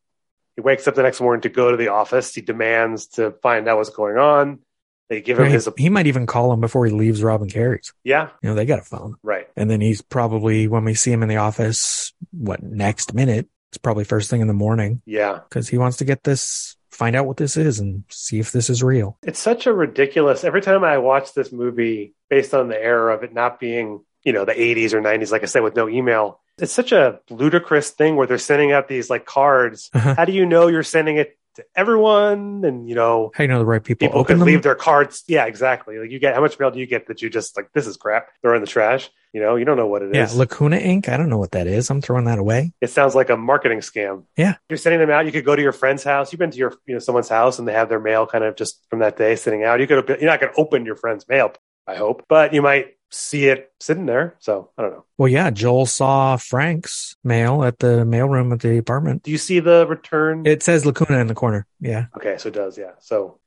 He 0.57 0.61
wakes 0.63 0.87
up 0.87 0.95
the 0.95 1.03
next 1.03 1.21
morning 1.21 1.41
to 1.43 1.49
go 1.49 1.71
to 1.71 1.77
the 1.77 1.89
office. 1.89 2.35
He 2.35 2.41
demands 2.43 3.07
to 3.09 3.33
find 3.43 3.69
out 3.69 3.79
what's 3.79 3.91
going 3.91 4.19
on. 4.19 4.61
They 5.09 5.21
give 5.21 5.39
him 5.39 5.47
he, 5.47 5.53
his, 5.53 5.69
he 5.77 5.89
might 5.91 6.07
even 6.07 6.27
call 6.27 6.53
him 6.53 6.61
before 6.61 6.87
he 6.87 6.93
leaves 6.93 7.23
Rob 7.23 7.43
and 7.43 7.53
Carrie's. 7.53 7.93
yeah, 8.05 8.29
You 8.43 8.51
know, 8.51 8.55
they 8.55 8.65
got 8.65 8.79
a 8.79 8.83
phone. 8.83 9.17
right. 9.23 9.49
And 9.57 9.69
then 9.71 9.81
he's 9.81 10.01
probably, 10.01 10.69
when 10.69 10.85
we 10.85 10.95
see 10.95 11.11
him 11.13 11.23
in 11.23 11.29
the 11.29 11.37
office, 11.37 12.13
what, 12.31 12.63
next 12.63 13.13
minute? 13.15 13.49
It's 13.71 13.79
probably 13.79 14.05
first 14.05 14.31
thing 14.31 14.41
in 14.43 14.47
the 14.47 14.55
morning 14.55 15.03
Yeah. 15.05 15.41
because 15.49 15.69
he 15.69 15.77
wants 15.79 15.97
to 15.99 16.05
get 16.05 16.23
this, 16.23 16.77
find 16.91 17.17
out 17.17 17.27
what 17.27 17.37
this 17.39 17.57
is 17.57 17.79
and 17.81 18.05
see 18.11 18.39
if 18.39 18.53
this 18.53 18.71
is 18.71 18.83
real. 18.83 19.19
It's 19.23 19.41
such 19.41 19.67
a 19.67 19.73
ridiculous. 19.73 20.45
Every 20.45 20.61
time 20.63 20.85
I 20.85 20.99
watch 20.99 21.33
this 21.35 21.51
movie, 21.53 22.15
based 22.33 22.55
on 22.55 22.69
the 22.69 22.83
era 22.83 23.15
of 23.15 23.23
it 23.23 23.35
not 23.35 23.61
being, 23.61 24.03
you 24.25 24.33
know, 24.33 24.47
the 24.47 24.55
80s 24.55 24.95
or 24.95 25.03
90s, 25.03 25.31
like 25.31 25.43
I 25.43 25.45
said, 25.45 25.63
with 25.63 25.77
no 25.77 25.87
email, 25.87 26.41
it's 26.57 26.73
such 26.73 26.91
a 26.91 27.21
ludicrous 27.29 27.91
thing 27.91 28.17
where 28.17 28.27
they're 28.27 28.39
sending 28.39 28.73
out 28.73 28.89
these 28.89 29.11
like 29.11 29.27
cards. 29.27 29.91
Uh-huh. 29.93 30.15
How 30.15 30.25
do 30.25 30.33
you 30.33 30.47
know 30.47 30.69
you're 30.69 30.83
sending 30.83 31.19
it 31.19 31.37
to 31.57 31.65
everyone? 31.77 32.65
And, 32.65 32.89
you 32.89 32.95
know, 32.95 33.33
How 33.35 33.39
do 33.39 33.45
you 33.45 33.49
know 33.49 33.59
the 33.59 33.67
right 33.67 33.85
people, 33.85 34.09
people 34.09 34.21
open 34.21 34.37
can 34.37 34.39
them? 34.39 34.47
leave 34.47 34.63
their 34.63 34.75
cards. 34.75 35.25
Yeah, 35.29 35.45
exactly. 35.45 35.99
Like 35.99 36.11
you 36.11 36.19
get, 36.19 36.35
how 36.35 36.41
much 36.41 36.59
mail 36.59 36.71
do 36.71 36.79
you 36.79 36.87
get 36.87 37.09
that 37.09 37.21
you 37.21 37.29
just 37.29 37.55
like, 37.55 37.71
this 37.75 37.87
is 37.87 37.99
crap, 37.99 38.29
throw 38.41 38.55
in 38.55 38.63
the 38.63 38.67
trash? 38.67 39.11
You 39.35 39.41
know, 39.43 39.57
you 39.57 39.67
don't 39.67 39.77
know 39.77 39.87
what 39.87 40.01
it 40.03 40.15
yeah, 40.15 40.25
is. 40.25 40.35
Lacuna 40.35 40.77
Ink. 40.77 41.11
I 41.11 41.17
don't 41.19 41.29
know 41.31 41.39
what 41.39 41.53
that 41.53 41.67
is. 41.67 41.89
I'm 41.89 42.03
throwing 42.03 42.27
that 42.27 42.39
away. 42.39 42.73
it 42.83 42.89
sounds 42.89 43.15
like 43.15 43.29
a 43.29 43.37
marketing 43.37 43.81
scam. 43.81 44.25
Yeah. 44.37 44.57
You're 44.71 44.77
sending 44.79 45.01
them 45.01 45.11
out. 45.11 45.27
You 45.27 45.33
could 45.33 45.45
go 45.45 45.55
to 45.57 45.63
your 45.63 45.73
friend's 45.73 46.05
house. 46.05 46.33
You've 46.33 46.39
been 46.39 46.51
to 46.51 46.59
your, 46.59 46.75
you 46.87 46.95
know, 46.95 46.99
someone's 46.99 47.31
house 47.31 47.59
and 47.59 47.69
they 47.69 47.73
have 47.75 47.91
their 47.91 48.01
mail 48.01 48.27
kind 48.27 48.45
of 48.45 48.57
just 48.57 48.81
from 48.89 49.01
that 49.01 49.19
day 49.19 49.37
sitting 49.37 49.65
out. 49.65 49.81
You 49.81 49.87
could, 49.87 50.07
you're 50.09 50.31
not 50.31 50.41
going 50.41 50.53
to 50.53 50.61
open 50.61 50.85
your 50.87 50.97
friend's 50.97 51.27
mail, 51.29 51.53
I 51.87 51.97
hope, 51.97 52.25
but 52.29 52.53
you 52.55 52.63
might 52.63 52.97
see 53.11 53.47
it 53.49 53.73
sitting 53.81 54.07
there. 54.07 54.37
So 54.39 54.71
I 54.79 54.83
don't 54.83 54.93
know. 54.93 55.05
Well, 55.19 55.29
yeah, 55.29 55.51
Joel 55.51 55.87
saw 55.87 56.37
Frank's 56.37 57.17
mail 57.23 57.63
at 57.65 57.79
the 57.79 58.05
mailroom 58.05 58.53
at 58.53 58.61
the 58.61 58.79
apartment. 58.79 59.23
Do 59.25 59.31
you 59.31 59.39
see 59.39 59.61
the 59.61 59.87
return? 59.87 60.47
It 60.47 60.63
says 60.63 60.87
Lacuna 60.87 61.19
in 61.19 61.27
the 61.27 61.35
corner. 61.35 61.67
Yeah. 61.81 62.07
okay. 62.17 62.39
So 62.39 62.49
it 62.49 62.55
does. 62.55 62.79
Yeah. 62.79 62.93
So 63.01 63.39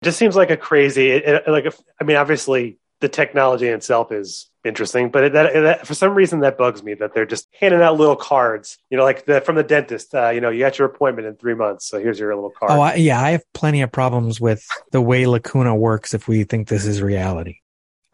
it 0.00 0.06
just 0.06 0.18
seems 0.18 0.34
like 0.36 0.50
a 0.50 0.56
crazy, 0.56 1.10
it, 1.10 1.24
it- 1.46 1.48
like, 1.50 1.66
if, 1.66 1.78
I 2.00 2.04
mean, 2.04 2.16
obviously 2.16 2.78
the 3.00 3.08
technology 3.08 3.66
itself 3.66 4.12
is 4.12 4.48
interesting, 4.64 5.10
but 5.10 5.24
it, 5.24 5.32
that, 5.32 5.52
that, 5.54 5.86
for 5.88 5.92
some 5.94 6.14
reason 6.14 6.38
that 6.40 6.56
bugs 6.56 6.84
me 6.84 6.94
that 6.94 7.12
they're 7.12 7.26
just 7.26 7.48
handing 7.58 7.82
out 7.82 7.98
little 7.98 8.14
cards, 8.16 8.78
you 8.90 8.96
know, 8.96 9.02
like 9.02 9.24
the, 9.26 9.40
from 9.40 9.56
the 9.56 9.64
dentist, 9.64 10.14
uh, 10.14 10.28
you 10.30 10.40
know, 10.40 10.50
you 10.50 10.60
got 10.60 10.78
your 10.78 10.86
appointment 10.86 11.26
in 11.26 11.34
three 11.34 11.54
months. 11.54 11.86
So 11.88 11.98
here's 11.98 12.18
your 12.20 12.32
little 12.34 12.52
card. 12.56 12.70
Oh, 12.70 12.80
I, 12.80 12.94
yeah. 12.94 13.20
I 13.20 13.30
have 13.32 13.42
plenty 13.52 13.82
of 13.82 13.90
problems 13.90 14.40
with 14.40 14.64
the 14.92 15.00
way 15.00 15.26
Lacuna 15.26 15.74
works 15.74 16.14
if 16.14 16.28
we 16.28 16.44
think 16.44 16.68
this 16.68 16.86
is 16.86 17.02
reality. 17.02 17.56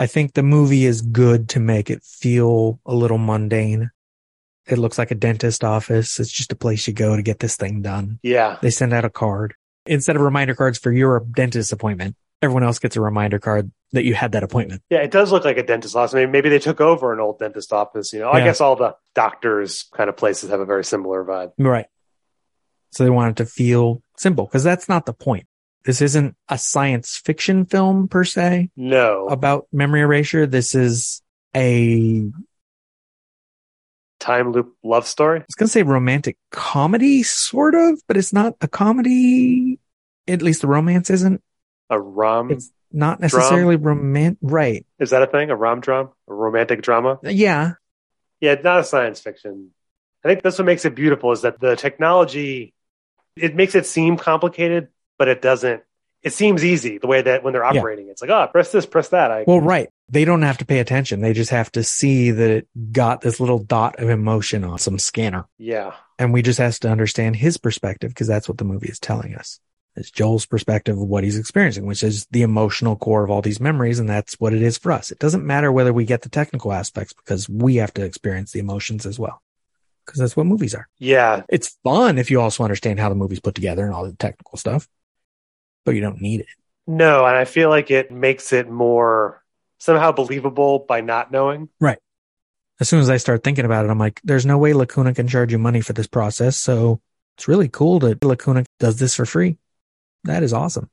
I 0.01 0.07
think 0.07 0.35
the 0.35 0.43
movie 0.43 0.85
is 0.85 1.01
good 1.03 1.49
to 1.51 1.61
make 1.61 1.91
it 1.91 2.03
feel 2.05 2.81
a 2.87 2.95
little 2.95 3.19
mundane. 3.19 3.91
It 4.67 4.79
looks 4.79 4.99
like 4.99 5.11
a 5.11 5.15
dentist 5.15 5.65
office. 5.65 6.21
It's 6.21 6.31
just 6.31 6.53
a 6.53 6.57
place 6.57 6.87
you 6.87 6.93
go 6.93 7.17
to 7.17 7.23
get 7.23 7.39
this 7.41 7.57
thing 7.57 7.83
done. 7.83 8.21
yeah. 8.23 8.59
They 8.61 8.71
send 8.71 8.93
out 8.93 9.05
a 9.05 9.11
card 9.11 9.55
instead 9.87 10.17
of 10.17 10.23
reminder 10.23 10.55
cards 10.55 10.79
for 10.79 10.93
your 10.93 11.21
dentist 11.21 11.73
appointment. 11.73 12.15
Everyone 12.43 12.63
else 12.63 12.79
gets 12.79 12.95
a 12.95 13.01
reminder 13.01 13.41
card 13.41 13.73
that 13.93 14.05
you 14.05 14.15
had 14.15 14.33
that 14.33 14.45
appointment. 14.45 14.83
Yeah, 14.91 14.99
it 14.99 15.11
does 15.11 15.33
look 15.33 15.45
like 15.45 15.57
a 15.57 15.63
dentist 15.65 15.97
office. 15.97 16.15
Maybe, 16.15 16.31
maybe 16.31 16.49
they 16.51 16.61
took 16.61 16.81
over 16.81 17.13
an 17.13 17.19
old 17.19 17.39
dentist 17.39 17.73
office. 17.73 18.13
You 18.13 18.21
know, 18.21 18.31
I 18.31 18.45
guess 18.45 18.61
all 18.61 18.77
the 18.77 18.95
doctors 19.15 19.89
kind 19.95 20.09
of 20.09 20.17
places 20.17 20.51
have 20.51 20.61
a 20.61 20.67
very 20.67 20.85
similar 20.85 21.25
vibe. 21.25 21.53
Right. 21.59 21.87
So 22.93 23.03
they 23.03 23.11
want 23.11 23.33
it 23.33 23.43
to 23.43 23.51
feel 23.51 24.03
simple 24.17 24.45
because 24.45 24.63
that's 24.63 24.89
not 24.89 25.07
the 25.07 25.13
point. 25.13 25.47
This 25.85 26.03
isn't 26.03 26.37
a 26.49 26.59
science 26.59 27.17
fiction 27.17 27.65
film 27.65 28.09
per 28.09 28.25
se 28.25 28.71
No, 28.77 29.27
about 29.29 29.67
memory 29.73 30.01
erasure. 30.03 30.47
This 30.47 30.75
is 30.75 31.23
a 31.57 32.31
time 34.19 34.53
loop 34.53 34.75
love 34.83 35.07
story. 35.07 35.41
I 35.41 35.45
was 35.47 35.55
going 35.55 35.69
to 35.69 35.73
say 35.73 35.83
romantic 35.83 36.37
comedy, 36.51 37.23
sort 37.23 37.75
of, 37.75 38.01
but 38.07 38.17
it's 38.17 38.33
not 38.33 38.55
a 38.61 38.69
comedy. 38.69 39.79
At 40.27 40.43
least 40.43 40.61
the 40.61 40.67
romance 40.67 41.11
isn't. 41.11 41.43
A 41.91 41.99
rom 41.99 42.51
It's 42.51 42.71
not 42.93 43.21
necessarily 43.21 43.77
romantic. 43.77 44.39
Right. 44.43 44.85
is 44.99 45.11
that 45.11 45.23
a 45.23 45.27
thing? 45.27 45.51
A 45.51 45.57
rom 45.57 45.81
drum? 45.81 46.11
A 46.29 46.35
romantic 46.35 46.83
drama? 46.83 47.19
Yeah. 47.23 47.73
Yeah, 48.41 48.57
not 48.63 48.81
a 48.81 48.85
science 48.85 49.21
fiction. 49.21 49.71
I 50.25 50.29
think 50.29 50.43
that's 50.43 50.59
what 50.59 50.65
makes 50.67 50.85
it 50.85 50.95
beautiful 50.95 51.33
is 51.33 51.43
that 51.43 51.61
the 51.61 51.77
technology 51.77 52.75
it 53.37 53.55
makes 53.55 53.75
it 53.75 53.87
seem 53.87 54.17
complicated, 54.17 54.89
but 55.19 55.29
it 55.29 55.43
doesn't. 55.43 55.83
It 56.23 56.33
seems 56.33 56.65
easy 56.65 56.99
the 56.99 57.07
way 57.07 57.23
that 57.23 57.45
when 57.45 57.53
they're 57.53 57.63
Yeah. 57.63 57.79
operating, 57.81 58.09
it's 58.09 58.21
like, 58.21 58.31
oh, 58.31 58.49
press 58.51 58.73
this, 58.73 58.87
press 58.87 59.09
that. 59.11 59.31
I 59.31 59.45
Well, 59.47 59.61
right. 59.61 59.89
They 60.09 60.25
don't 60.25 60.43
have 60.43 60.59
to 60.59 60.65
pay 60.67 60.79
attention. 60.81 61.21
They 61.21 61.33
just 61.33 61.51
have 61.51 61.71
to 61.73 61.85
see 61.85 62.31
that 62.33 62.51
it 62.51 62.69
got 62.93 63.21
this 63.21 63.39
little 63.41 63.59
dot 63.59 64.01
of 64.01 64.09
emotion 64.09 64.65
on 64.65 64.79
some 64.79 64.99
scanner. 64.99 65.45
yeah, 65.59 65.93
and 66.19 66.33
we 66.33 66.43
just 66.43 66.59
has 66.59 66.79
to 66.81 66.89
understand 66.91 67.37
his 67.37 67.57
perspective 67.59 68.11
because 68.11 68.27
that's 68.27 68.49
what 68.49 68.59
the 68.59 68.65
movie 68.65 68.89
is 68.89 68.99
telling 68.99 69.35
us. 69.37 69.61
It's 69.95 70.11
Joel's 70.11 70.47
perspective 70.47 70.97
of 70.99 71.07
what 71.09 71.25
he's 71.25 71.39
experiencing, 71.39 71.85
which 71.87 72.03
is 72.03 72.27
the 72.31 72.43
emotional 72.43 72.97
core 72.97 73.23
of 73.25 73.31
all 73.31 73.43
these 73.43 73.61
memories, 73.61 73.99
and 73.99 74.09
that's 74.09 74.35
what 74.41 74.53
it 74.55 74.63
is 74.63 74.79
for 74.79 74.93
us. 74.93 75.11
It 75.13 75.19
doesn't 75.19 75.45
matter 75.47 75.71
whether 75.73 75.93
we 75.93 76.05
get 76.05 76.23
the 76.23 76.29
technical 76.29 76.73
aspects 76.73 77.13
because 77.13 77.49
we 77.49 77.77
have 77.77 77.93
to 77.95 78.05
experience 78.05 78.53
the 78.53 78.61
emotions 78.61 79.07
as 79.07 79.19
well. 79.19 79.41
Because 80.07 80.21
that's 80.21 80.37
what 80.37 80.47
movies 80.47 80.75
are. 80.75 80.89
yeah, 80.99 81.43
It's 81.49 81.77
fun 81.85 82.17
if 82.19 82.31
you 82.31 82.41
also 82.41 82.65
understand 82.65 82.99
how 82.99 83.09
the 83.11 83.15
movie's 83.15 83.41
put 83.41 83.55
together 83.55 83.85
and 83.85 83.93
all 83.93 84.05
the 84.05 84.13
technical 84.15 84.57
stuff, 84.57 84.89
but 85.85 85.95
you 85.95 86.01
don't 86.01 86.21
need 86.21 86.41
it. 86.41 86.47
no, 86.87 87.25
and 87.27 87.37
I 87.37 87.45
feel 87.45 87.69
like 87.71 87.91
it 87.91 88.11
makes 88.11 88.53
it 88.53 88.69
more 88.71 89.43
somehow 89.79 90.13
believable 90.13 90.81
by 90.81 91.01
not 91.01 91.31
knowing. 91.31 91.69
Right. 91.81 91.99
As 92.81 92.89
soon 92.89 93.01
as 93.01 93.11
I 93.11 93.17
start 93.17 93.43
thinking 93.43 93.65
about 93.65 93.85
it, 93.85 93.91
I'm 93.91 93.99
like, 93.99 94.21
there's 94.25 94.47
no 94.47 94.59
way 94.59 94.73
Lacuna 94.73 95.13
can 95.15 95.27
charge 95.29 95.51
you 95.53 95.59
money 95.59 95.81
for 95.81 95.93
this 95.93 96.07
process. 96.07 96.57
So 96.57 97.01
it's 97.37 97.49
really 97.49 97.69
cool 97.69 97.99
that 98.01 98.23
Lacuna 98.25 98.65
does 98.79 98.99
this 98.99 99.15
for 99.15 99.27
free. 99.27 99.59
That 100.25 100.43
is 100.43 100.53
awesome. 100.53 100.89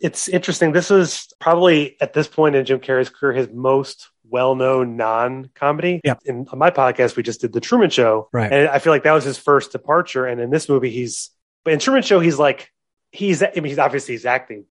it's 0.00 0.28
interesting. 0.28 0.72
This 0.72 0.90
is 0.90 1.28
probably 1.38 1.96
at 2.00 2.12
this 2.12 2.26
point 2.28 2.56
in 2.56 2.64
Jim 2.64 2.80
Carrey's 2.80 3.08
career 3.10 3.32
his 3.32 3.48
most 3.52 4.08
well-known 4.28 4.96
non-comedy. 4.96 6.00
Yeah. 6.04 6.14
In 6.24 6.46
on 6.50 6.58
my 6.58 6.70
podcast, 6.70 7.16
we 7.16 7.22
just 7.22 7.40
did 7.40 7.52
the 7.52 7.60
Truman 7.60 7.90
Show, 7.90 8.28
Right. 8.32 8.52
and 8.52 8.68
I 8.68 8.78
feel 8.78 8.92
like 8.92 9.04
that 9.04 9.12
was 9.12 9.24
his 9.24 9.38
first 9.38 9.70
departure. 9.72 10.26
And 10.26 10.40
in 10.40 10.50
this 10.50 10.68
movie, 10.68 10.90
he's 10.90 11.30
but 11.64 11.72
in 11.74 11.78
Truman 11.78 12.02
Show, 12.02 12.18
he's 12.20 12.38
like 12.38 12.71
he's 13.12 13.42
I 13.42 13.52
mean, 13.54 13.66
he's 13.66 13.78
obviously 13.78 14.14
he's 14.14 14.26
acting. 14.26 14.64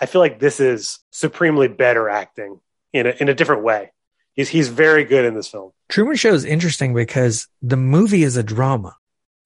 I 0.00 0.06
feel 0.06 0.20
like 0.20 0.38
this 0.38 0.60
is 0.60 1.00
supremely 1.10 1.68
better 1.68 2.08
acting 2.08 2.60
in 2.92 3.06
a 3.06 3.10
in 3.10 3.28
a 3.28 3.34
different 3.34 3.64
way. 3.64 3.92
He's 4.32 4.48
he's 4.48 4.68
very 4.68 5.04
good 5.04 5.24
in 5.24 5.34
this 5.34 5.48
film. 5.48 5.72
Truman 5.88 6.16
Show 6.16 6.32
is 6.32 6.44
interesting 6.44 6.94
because 6.94 7.48
the 7.60 7.76
movie 7.76 8.22
is 8.22 8.36
a 8.36 8.42
drama, 8.42 8.96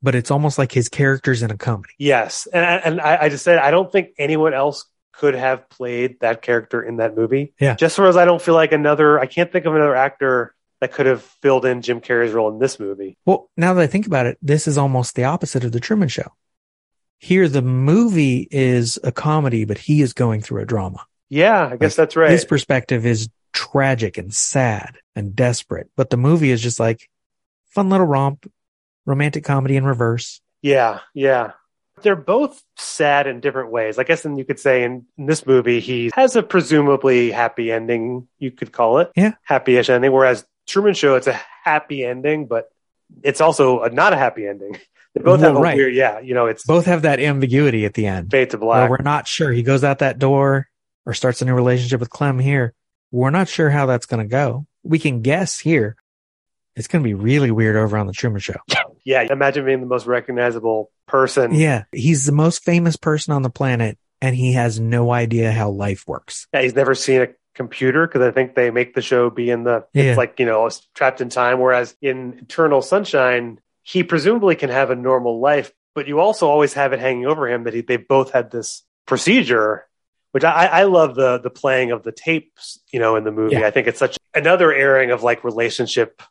but 0.02 0.14
it's 0.14 0.30
almost 0.30 0.58
like 0.58 0.72
his 0.72 0.88
character's 0.88 1.42
in 1.42 1.50
a 1.50 1.56
comedy. 1.56 1.94
Yes, 1.98 2.46
and 2.52 2.64
and 2.84 3.00
I, 3.00 3.22
I 3.22 3.28
just 3.28 3.42
said 3.42 3.58
I 3.58 3.70
don't 3.70 3.90
think 3.90 4.10
anyone 4.18 4.54
else 4.54 4.84
could 5.12 5.34
have 5.34 5.68
played 5.68 6.18
that 6.20 6.42
character 6.42 6.82
in 6.82 6.96
that 6.96 7.16
movie. 7.16 7.52
Yeah. 7.60 7.74
Just 7.74 7.98
whereas 7.98 8.16
I 8.16 8.24
don't 8.24 8.42
feel 8.42 8.54
like 8.54 8.72
another, 8.72 9.20
I 9.20 9.26
can't 9.26 9.52
think 9.52 9.66
of 9.66 9.74
another 9.74 9.94
actor 9.94 10.54
that 10.80 10.92
could 10.92 11.06
have 11.06 11.22
filled 11.22 11.64
in 11.64 11.82
Jim 11.82 12.00
Carrey's 12.00 12.32
role 12.32 12.48
in 12.48 12.58
this 12.58 12.80
movie. 12.80 13.16
Well, 13.24 13.48
now 13.56 13.74
that 13.74 13.82
I 13.82 13.86
think 13.86 14.06
about 14.06 14.26
it, 14.26 14.38
this 14.42 14.66
is 14.66 14.78
almost 14.78 15.14
the 15.14 15.24
opposite 15.24 15.64
of 15.64 15.72
the 15.72 15.80
Truman 15.80 16.08
Show. 16.08 16.32
Here, 17.22 17.48
the 17.48 17.62
movie 17.62 18.46
is 18.50 18.98
a 19.04 19.12
comedy, 19.12 19.64
but 19.64 19.78
he 19.78 20.02
is 20.02 20.12
going 20.12 20.40
through 20.42 20.60
a 20.62 20.66
drama. 20.66 21.06
Yeah, 21.30 21.66
I 21.68 21.76
guess 21.76 21.92
Like, 21.92 21.96
that's 21.96 22.16
right. 22.16 22.30
His 22.30 22.44
perspective 22.44 23.06
is 23.06 23.28
tragic 23.52 24.18
and 24.18 24.34
sad 24.34 24.96
and 25.16 25.34
desperate, 25.36 25.88
but 25.96 26.10
the 26.10 26.16
movie 26.16 26.50
is 26.50 26.60
just 26.60 26.80
like 26.80 27.08
fun 27.66 27.88
little 27.90 28.06
romp, 28.06 28.50
romantic 29.06 29.44
comedy 29.44 29.76
in 29.76 29.84
reverse. 29.86 30.40
yeah, 30.62 30.98
yeah. 31.14 31.52
They're 32.02 32.16
both 32.16 32.60
sad 32.76 33.28
in 33.28 33.38
different 33.38 33.70
ways. 33.70 33.96
I 33.96 34.02
guess, 34.02 34.24
and 34.24 34.36
you 34.36 34.44
could 34.44 34.58
say 34.58 34.82
in, 34.82 35.06
in 35.16 35.26
this 35.26 35.46
movie, 35.46 35.78
he 35.78 36.10
has 36.14 36.34
a 36.34 36.42
presumably 36.42 37.30
happy 37.30 37.70
ending. 37.70 38.26
You 38.40 38.50
could 38.50 38.72
call 38.72 38.98
it, 38.98 39.12
Yeah. 39.14 39.34
happy-ish 39.44 39.88
ending. 39.88 40.10
Whereas 40.10 40.44
Truman 40.66 40.94
Show, 40.94 41.14
it's 41.14 41.28
a 41.28 41.40
happy 41.62 42.04
ending, 42.04 42.46
but 42.46 42.68
it's 43.22 43.40
also 43.40 43.82
a, 43.82 43.90
not 43.90 44.12
a 44.12 44.16
happy 44.16 44.46
ending. 44.48 44.78
They 45.14 45.22
both 45.22 45.40
have 45.40 45.52
Well, 45.54 45.60
a 45.62 45.64
right. 45.64 45.76
weird, 45.76 45.94
yeah. 45.94 46.20
You 46.20 46.34
know, 46.34 46.46
it's 46.46 46.64
Both 46.64 46.86
have 46.86 47.02
that 47.02 47.20
ambiguity 47.20 47.84
at 47.84 47.94
the 47.94 48.06
end. 48.06 48.30
fade 48.30 48.50
to 48.50 48.58
black. 48.58 48.88
we're 48.88 48.98
not 48.98 49.26
sure. 49.28 49.52
He 49.52 49.62
goes 49.62 49.84
out 49.84 49.98
that 49.98 50.18
door 50.18 50.68
or 51.06 51.14
starts 51.14 51.42
a 51.42 51.44
new 51.44 51.54
relationship 51.54 52.00
with 52.00 52.10
Clem 52.10 52.38
here. 52.38 52.74
We're 53.10 53.30
not 53.30 53.48
sure 53.48 53.68
how 53.68 53.86
that's 53.86 54.06
going 54.06 54.22
to 54.22 54.28
go. 54.28 54.66
We 54.82 54.98
can 54.98 55.20
guess 55.22 55.58
here. 55.58 55.96
It's 56.74 56.88
going 56.88 57.02
to 57.02 57.06
be 57.06 57.12
really 57.14 57.50
weird 57.50 57.76
over 57.76 57.98
on 57.98 58.06
the 58.06 58.12
Truman 58.14 58.40
Show. 58.40 58.54
Yeah, 59.04 59.22
imagine 59.32 59.64
being 59.64 59.80
the 59.80 59.86
most 59.86 60.06
recognizable 60.06 60.92
person. 61.08 61.52
Yeah. 61.52 61.82
He's 61.90 62.24
the 62.24 62.30
most 62.30 62.62
famous 62.64 62.94
person 62.94 63.34
on 63.34 63.42
the 63.42 63.50
planet 63.50 63.98
and 64.20 64.36
he 64.36 64.52
has 64.52 64.78
no 64.78 65.10
idea 65.10 65.50
how 65.50 65.70
life 65.70 66.04
works. 66.06 66.46
Yeah, 66.54 66.62
he's 66.62 66.76
never 66.76 66.94
seen 66.94 67.22
a 67.22 67.26
computer 67.56 68.06
because 68.06 68.22
I 68.22 68.30
think 68.30 68.54
they 68.54 68.70
make 68.70 68.94
the 68.94 69.02
show 69.02 69.28
be 69.28 69.50
in 69.50 69.64
the 69.64 69.84
Yeah. 69.92 70.04
it's 70.04 70.18
like 70.18 70.38
you 70.38 70.46
know 70.46 70.70
trapped 70.94 71.20
in 71.20 71.30
time. 71.30 71.58
Whereas 71.58 71.96
in 72.00 72.38
Eternal 72.42 72.80
Sunshine, 72.80 73.58
he 73.82 74.02
presumably 74.04 74.56
can 74.56 74.70
have 74.70 74.90
a 74.90 74.96
normal 74.96 75.40
life, 75.40 75.72
but 75.94 76.06
you 76.08 76.20
also 76.20 76.48
always 76.48 76.74
have 76.74 76.92
it 76.92 77.00
hanging 77.00 77.26
over 77.26 77.48
him 77.48 77.64
that 77.64 77.74
he, 77.74 77.80
they 77.82 77.96
both 77.96 78.32
had 78.32 78.50
this 78.50 78.82
procedure. 79.06 79.86
Which 80.32 80.44
I, 80.44 80.64
I 80.66 80.82
love 80.84 81.14
the 81.14 81.38
the 81.38 81.50
playing 81.50 81.90
of 81.90 82.02
the 82.04 82.12
tapes, 82.12 82.80
you 82.90 82.98
know, 83.00 83.16
in 83.16 83.24
the 83.24 83.30
movie. 83.30 83.56
Yeah. 83.56 83.66
I 83.66 83.70
think 83.70 83.86
it's 83.86 83.98
such 83.98 84.16
another 84.34 84.72
airing 84.72 85.10
of 85.10 85.22
like 85.22 85.44
relationship 85.44 86.22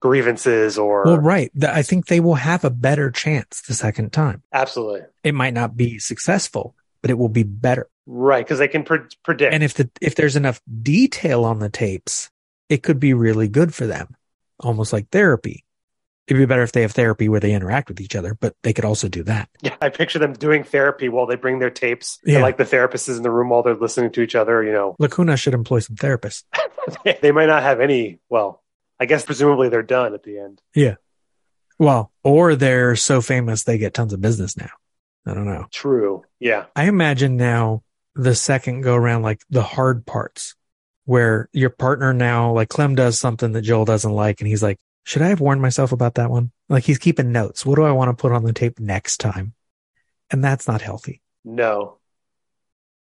grievances 0.00 0.78
or 0.78 1.04
Well, 1.04 1.18
right. 1.18 1.50
I 1.62 1.82
think 1.82 2.06
they 2.06 2.20
will 2.20 2.34
have 2.34 2.64
a 2.64 2.70
better 2.70 3.10
chance 3.10 3.62
the 3.62 3.74
second 3.74 4.12
time. 4.12 4.42
absolutely 4.52 5.02
It 5.22 5.34
might 5.34 5.54
not 5.54 5.76
be 5.76 5.98
successful, 5.98 6.74
but 7.02 7.10
it 7.10 7.18
will 7.18 7.28
be 7.28 7.42
better. 7.42 7.88
right 8.06 8.44
because 8.44 8.58
they 8.58 8.68
can 8.68 8.82
pre- 8.84 9.00
predict. 9.22 9.52
And 9.54 9.62
if 9.62 9.74
the 9.74 9.90
if 10.00 10.14
there's 10.14 10.36
enough 10.36 10.60
detail 10.82 11.44
on 11.44 11.58
the 11.58 11.68
tapes, 11.70 12.30
it 12.68 12.82
could 12.82 12.98
be 13.00 13.14
really 13.14 13.48
good 13.48 13.74
for 13.74 13.86
them, 13.86 14.14
almost 14.60 14.92
like 14.92 15.08
therapy. 15.10 15.63
It'd 16.26 16.40
be 16.40 16.46
better 16.46 16.62
if 16.62 16.72
they 16.72 16.82
have 16.82 16.92
therapy 16.92 17.28
where 17.28 17.40
they 17.40 17.52
interact 17.52 17.88
with 17.88 18.00
each 18.00 18.16
other, 18.16 18.34
but 18.34 18.54
they 18.62 18.72
could 18.72 18.86
also 18.86 19.08
do 19.08 19.22
that. 19.24 19.50
yeah, 19.60 19.76
I 19.82 19.90
picture 19.90 20.18
them 20.18 20.32
doing 20.32 20.64
therapy 20.64 21.10
while 21.10 21.26
they 21.26 21.36
bring 21.36 21.58
their 21.58 21.70
tapes. 21.70 22.18
Yeah. 22.24 22.36
And 22.36 22.42
like 22.42 22.56
the 22.56 22.64
therapist 22.64 23.10
is 23.10 23.18
in 23.18 23.22
the 23.22 23.30
room 23.30 23.50
while 23.50 23.62
they're 23.62 23.74
listening 23.74 24.10
to 24.12 24.22
each 24.22 24.34
other. 24.34 24.62
You 24.62 24.72
know, 24.72 24.96
Lacuna 24.98 25.36
should 25.36 25.52
employ 25.52 25.80
some 25.80 25.96
therapists. 25.96 26.44
they 27.20 27.30
might 27.30 27.46
not 27.46 27.62
have 27.62 27.80
any. 27.80 28.20
Well, 28.30 28.62
I 28.98 29.04
guess 29.04 29.24
presumably 29.24 29.68
they're 29.68 29.82
done 29.82 30.14
at 30.14 30.22
the 30.22 30.38
end. 30.38 30.62
Yeah. 30.74 30.94
Well, 31.78 32.12
or 32.22 32.54
they're 32.56 32.96
so 32.96 33.20
famous 33.20 33.64
they 33.64 33.78
get 33.78 33.94
tons 33.94 34.12
of 34.12 34.20
business 34.20 34.56
now. 34.56 34.70
I 35.26 35.34
don't 35.34 35.46
know. 35.46 35.66
True. 35.70 36.24
Yeah. 36.38 36.66
I 36.76 36.84
imagine 36.84 37.36
now 37.36 37.82
the 38.14 38.34
second 38.34 38.82
go 38.82 38.94
around, 38.94 39.22
like 39.22 39.40
the 39.50 39.62
hard 39.62 40.06
parts 40.06 40.54
where 41.04 41.48
your 41.52 41.70
partner 41.70 42.12
now, 42.12 42.52
like 42.52 42.68
Clem 42.68 42.94
does 42.94 43.18
something 43.18 43.52
that 43.52 43.62
Joel 43.62 43.84
doesn't 43.84 44.12
like. 44.12 44.40
And 44.40 44.48
he's 44.48 44.62
like, 44.62 44.78
should 45.04 45.22
I 45.22 45.28
have 45.28 45.40
warned 45.40 45.62
myself 45.62 45.92
about 45.92 46.14
that 46.14 46.30
one? 46.30 46.50
Like 46.68 46.84
he's 46.84 46.98
keeping 46.98 47.30
notes. 47.32 47.64
What 47.64 47.76
do 47.76 47.84
I 47.84 47.92
want 47.92 48.08
to 48.10 48.20
put 48.20 48.32
on 48.32 48.44
the 48.44 48.52
tape 48.52 48.80
next 48.80 49.18
time? 49.18 49.54
And 50.30 50.42
that's 50.42 50.66
not 50.66 50.80
healthy. 50.82 51.22
No. 51.44 51.98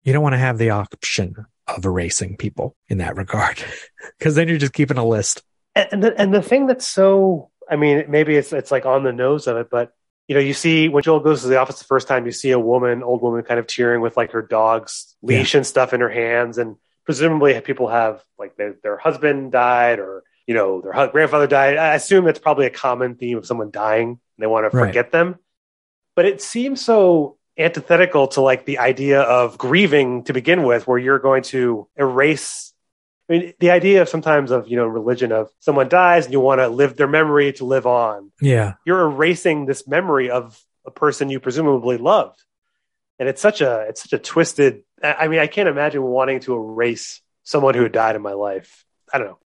You 0.02 0.12
don't 0.12 0.22
want 0.22 0.34
to 0.34 0.38
have 0.38 0.58
the 0.58 0.70
option 0.70 1.46
of 1.66 1.84
erasing 1.84 2.36
people 2.36 2.76
in 2.88 2.98
that 2.98 3.16
regard 3.16 3.62
because 4.18 4.34
then 4.34 4.48
you're 4.48 4.58
just 4.58 4.72
keeping 4.72 4.98
a 4.98 5.04
list. 5.04 5.42
and 5.74 6.02
the, 6.02 6.18
and 6.20 6.32
the 6.32 6.42
thing 6.42 6.66
that's 6.66 6.86
so 6.86 7.50
i 7.70 7.76
mean 7.76 8.04
maybe 8.08 8.34
it's 8.36 8.52
it's 8.52 8.70
like 8.70 8.86
on 8.86 9.04
the 9.04 9.12
nose 9.12 9.46
of 9.46 9.56
it 9.58 9.68
but 9.70 9.92
you 10.26 10.34
know 10.34 10.40
you 10.40 10.54
see 10.54 10.88
when 10.88 11.02
joel 11.02 11.20
goes 11.20 11.42
to 11.42 11.48
the 11.48 11.58
office 11.58 11.78
the 11.78 11.84
first 11.84 12.08
time 12.08 12.24
you 12.24 12.32
see 12.32 12.50
a 12.50 12.58
woman 12.58 13.02
old 13.02 13.20
woman 13.22 13.42
kind 13.42 13.60
of 13.60 13.66
cheering 13.66 14.00
with 14.00 14.16
like 14.16 14.32
her 14.32 14.42
dog's 14.42 15.14
leash 15.22 15.54
and 15.54 15.66
stuff 15.66 15.92
in 15.92 16.00
her 16.00 16.08
hands 16.08 16.56
and 16.56 16.76
presumably 17.04 17.58
people 17.60 17.88
have 17.88 18.22
like 18.38 18.56
their, 18.56 18.76
their 18.82 18.96
husband 18.96 19.52
died 19.52 19.98
or 19.98 20.24
you 20.48 20.54
know 20.54 20.80
their 20.80 21.06
grandfather 21.08 21.46
died 21.46 21.76
i 21.76 21.94
assume 21.94 22.24
that's 22.24 22.40
probably 22.40 22.66
a 22.66 22.70
common 22.70 23.14
theme 23.14 23.38
of 23.38 23.46
someone 23.46 23.70
dying 23.70 24.08
and 24.08 24.18
they 24.38 24.46
want 24.48 24.68
to 24.68 24.76
Right. 24.76 24.88
forget 24.88 25.12
them 25.12 25.36
but 26.16 26.24
it 26.24 26.42
seems 26.42 26.84
so 26.84 27.36
antithetical 27.56 28.26
to 28.28 28.40
like 28.40 28.64
the 28.64 28.78
idea 28.78 29.20
of 29.20 29.58
grieving 29.58 30.24
to 30.24 30.32
begin 30.32 30.62
with 30.64 30.86
where 30.88 30.98
you're 30.98 31.18
going 31.20 31.42
to 31.44 31.86
erase 31.96 32.72
I 33.30 33.34
mean, 33.34 33.52
the 33.60 33.72
idea 33.72 34.00
of 34.00 34.08
sometimes 34.08 34.50
of 34.50 34.68
you 34.68 34.76
know 34.76 34.86
religion 34.86 35.32
of 35.32 35.50
someone 35.60 35.88
dies 35.90 36.24
and 36.24 36.32
you 36.32 36.40
want 36.40 36.60
to 36.62 36.68
live 36.68 36.96
their 36.96 37.06
memory 37.06 37.52
to 37.54 37.66
live 37.66 37.86
on. 37.86 38.32
Yeah. 38.40 38.74
You're 38.86 39.02
erasing 39.02 39.66
this 39.66 39.86
memory 39.86 40.30
of 40.30 40.58
a 40.86 40.90
person 40.90 41.28
you 41.28 41.38
presumably 41.38 41.98
loved, 41.98 42.42
and 43.18 43.28
it's 43.28 43.42
such 43.42 43.60
a 43.60 43.84
it's 43.90 44.00
such 44.02 44.14
a 44.14 44.18
twisted. 44.18 44.82
I 45.02 45.28
mean, 45.28 45.40
I 45.40 45.46
can't 45.46 45.68
imagine 45.68 46.02
wanting 46.02 46.40
to 46.40 46.54
erase 46.54 47.20
someone 47.42 47.74
who 47.74 47.86
died 47.90 48.16
in 48.16 48.22
my 48.22 48.32
life. 48.32 48.86
I 49.12 49.18
don't 49.18 49.26
know. 49.26 49.38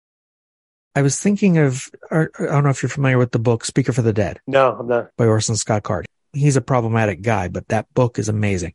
I 0.94 1.02
was 1.02 1.18
thinking 1.18 1.58
of, 1.58 1.90
I 2.10 2.26
don't 2.38 2.64
know 2.64 2.70
if 2.70 2.82
you're 2.82 2.90
familiar 2.90 3.18
with 3.18 3.32
the 3.32 3.38
book 3.38 3.64
Speaker 3.64 3.92
for 3.92 4.02
the 4.02 4.12
Dead. 4.12 4.40
No, 4.46 4.76
I'm 4.78 4.86
not. 4.86 5.10
by 5.16 5.26
Orson 5.26 5.56
Scott 5.56 5.82
Card. 5.82 6.06
He's 6.32 6.56
a 6.56 6.60
problematic 6.60 7.22
guy, 7.22 7.48
but 7.48 7.68
that 7.68 7.92
book 7.94 8.18
is 8.18 8.28
amazing. 8.28 8.74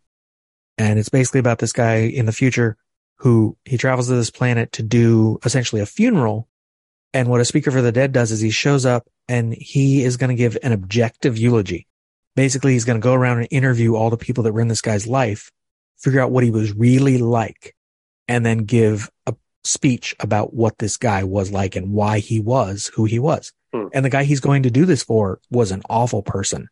And 0.77 0.99
it's 0.99 1.09
basically 1.09 1.39
about 1.39 1.59
this 1.59 1.73
guy 1.73 1.97
in 1.97 2.25
the 2.25 2.31
future 2.31 2.77
who 3.17 3.57
he 3.65 3.77
travels 3.77 4.07
to 4.07 4.15
this 4.15 4.29
planet 4.29 4.71
to 4.73 4.83
do 4.83 5.39
essentially 5.43 5.81
a 5.81 5.85
funeral. 5.85 6.47
And 7.13 7.29
what 7.29 7.41
a 7.41 7.45
speaker 7.45 7.71
for 7.71 7.81
the 7.81 7.91
dead 7.91 8.11
does 8.11 8.31
is 8.31 8.41
he 8.41 8.51
shows 8.51 8.85
up 8.85 9.07
and 9.27 9.53
he 9.53 10.03
is 10.03 10.17
going 10.17 10.29
to 10.29 10.35
give 10.35 10.57
an 10.61 10.71
objective 10.71 11.37
eulogy. 11.37 11.87
Basically, 12.35 12.73
he's 12.73 12.85
going 12.85 12.99
to 12.99 13.03
go 13.03 13.13
around 13.13 13.39
and 13.39 13.47
interview 13.49 13.95
all 13.95 14.11
the 14.11 14.17
people 14.17 14.43
that 14.43 14.53
were 14.53 14.61
in 14.61 14.67
this 14.67 14.81
guy's 14.81 15.07
life, 15.07 15.51
figure 15.97 16.19
out 16.19 16.29
what 16.29 16.43
he 16.43 16.51
was 16.51 16.73
really 16.73 17.17
like, 17.17 17.75
and 18.27 18.45
then 18.45 18.59
give 18.59 19.09
speech 19.67 20.15
about 20.19 20.53
what 20.53 20.77
this 20.77 20.97
guy 20.97 21.23
was 21.23 21.51
like 21.51 21.75
and 21.75 21.91
why 21.91 22.19
he 22.19 22.39
was 22.39 22.91
who 22.95 23.05
he 23.05 23.19
was. 23.19 23.51
Hmm. 23.73 23.87
And 23.93 24.05
the 24.05 24.09
guy 24.09 24.23
he's 24.23 24.39
going 24.39 24.63
to 24.63 24.71
do 24.71 24.85
this 24.85 25.03
for 25.03 25.39
was 25.49 25.71
an 25.71 25.83
awful 25.89 26.23
person. 26.23 26.69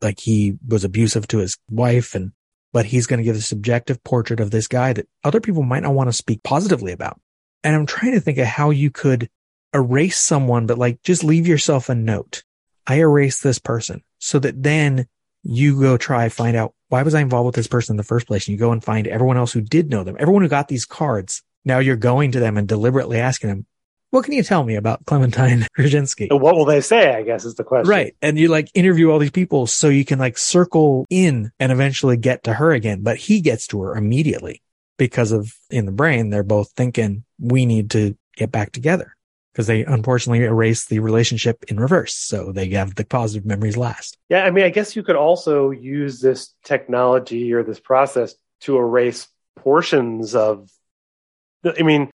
Like 0.00 0.20
he 0.20 0.56
was 0.66 0.84
abusive 0.84 1.28
to 1.28 1.38
his 1.38 1.58
wife 1.68 2.14
and, 2.14 2.32
but 2.72 2.86
he's 2.86 3.06
going 3.06 3.18
to 3.18 3.24
give 3.24 3.36
a 3.36 3.40
subjective 3.40 4.02
portrait 4.04 4.40
of 4.40 4.50
this 4.50 4.68
guy 4.68 4.92
that 4.92 5.08
other 5.24 5.40
people 5.40 5.62
might 5.62 5.82
not 5.82 5.94
want 5.94 6.08
to 6.08 6.12
speak 6.12 6.42
positively 6.42 6.92
about. 6.92 7.20
And 7.62 7.74
I'm 7.74 7.86
trying 7.86 8.12
to 8.12 8.20
think 8.20 8.38
of 8.38 8.46
how 8.46 8.70
you 8.70 8.90
could 8.90 9.28
erase 9.74 10.18
someone, 10.18 10.66
but 10.66 10.78
like 10.78 11.02
just 11.02 11.24
leave 11.24 11.46
yourself 11.46 11.88
a 11.88 11.94
note. 11.94 12.44
I 12.86 12.96
erase 12.96 13.40
this 13.40 13.58
person 13.58 14.02
so 14.18 14.38
that 14.38 14.62
then 14.62 15.06
you 15.42 15.80
go 15.80 15.96
try 15.96 16.28
find 16.28 16.56
out 16.56 16.74
why 16.88 17.02
was 17.02 17.14
I 17.14 17.20
involved 17.20 17.46
with 17.46 17.54
this 17.54 17.68
person 17.68 17.94
in 17.94 17.96
the 17.96 18.02
first 18.02 18.26
place? 18.26 18.46
And 18.46 18.52
you 18.52 18.58
go 18.58 18.72
and 18.72 18.82
find 18.82 19.06
everyone 19.06 19.36
else 19.36 19.52
who 19.52 19.60
did 19.60 19.90
know 19.90 20.02
them, 20.02 20.16
everyone 20.18 20.42
who 20.42 20.48
got 20.48 20.68
these 20.68 20.84
cards. 20.84 21.42
Now 21.64 21.78
you're 21.78 21.96
going 21.96 22.32
to 22.32 22.40
them 22.40 22.56
and 22.56 22.66
deliberately 22.66 23.18
asking 23.18 23.50
them, 23.50 23.66
what 24.10 24.24
can 24.24 24.34
you 24.34 24.42
tell 24.42 24.64
me 24.64 24.74
about 24.74 25.06
Clementine? 25.06 25.66
And 26.30 26.40
what 26.40 26.56
will 26.56 26.64
they 26.64 26.80
say? 26.80 27.14
I 27.14 27.22
guess 27.22 27.44
is 27.44 27.54
the 27.54 27.64
question. 27.64 27.88
Right. 27.88 28.16
And 28.20 28.38
you 28.38 28.48
like 28.48 28.70
interview 28.74 29.10
all 29.10 29.18
these 29.18 29.30
people 29.30 29.66
so 29.66 29.88
you 29.88 30.04
can 30.04 30.18
like 30.18 30.36
circle 30.36 31.06
in 31.10 31.52
and 31.60 31.70
eventually 31.70 32.16
get 32.16 32.44
to 32.44 32.54
her 32.54 32.72
again. 32.72 33.02
But 33.02 33.18
he 33.18 33.40
gets 33.40 33.68
to 33.68 33.82
her 33.82 33.96
immediately 33.96 34.62
because 34.98 35.32
of 35.32 35.54
in 35.70 35.86
the 35.86 35.92
brain, 35.92 36.30
they're 36.30 36.42
both 36.42 36.72
thinking 36.72 37.24
we 37.38 37.66
need 37.66 37.90
to 37.92 38.16
get 38.36 38.50
back 38.50 38.72
together 38.72 39.14
because 39.52 39.66
they 39.66 39.84
unfortunately 39.84 40.44
erase 40.44 40.86
the 40.86 40.98
relationship 40.98 41.64
in 41.68 41.78
reverse. 41.78 42.14
So 42.14 42.52
they 42.52 42.68
have 42.70 42.94
the 42.94 43.04
positive 43.04 43.46
memories 43.46 43.76
last. 43.76 44.18
Yeah, 44.28 44.44
I 44.44 44.50
mean, 44.50 44.64
I 44.64 44.70
guess 44.70 44.94
you 44.94 45.02
could 45.02 45.16
also 45.16 45.70
use 45.70 46.20
this 46.20 46.54
technology 46.64 47.52
or 47.52 47.62
this 47.62 47.80
process 47.80 48.34
to 48.60 48.76
erase 48.76 49.28
portions 49.56 50.34
of. 50.34 50.70
I 51.64 51.82
mean, 51.82 52.10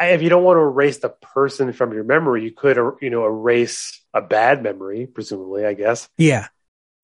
if 0.00 0.22
you 0.22 0.28
don't 0.28 0.44
want 0.44 0.56
to 0.56 0.62
erase 0.62 0.98
the 0.98 1.10
person 1.10 1.72
from 1.72 1.92
your 1.92 2.04
memory, 2.04 2.44
you 2.44 2.52
could, 2.52 2.78
er, 2.78 2.96
you 3.00 3.10
know, 3.10 3.24
erase 3.24 4.00
a 4.12 4.20
bad 4.20 4.62
memory, 4.62 5.06
presumably. 5.06 5.64
I 5.64 5.74
guess. 5.74 6.08
Yeah. 6.16 6.48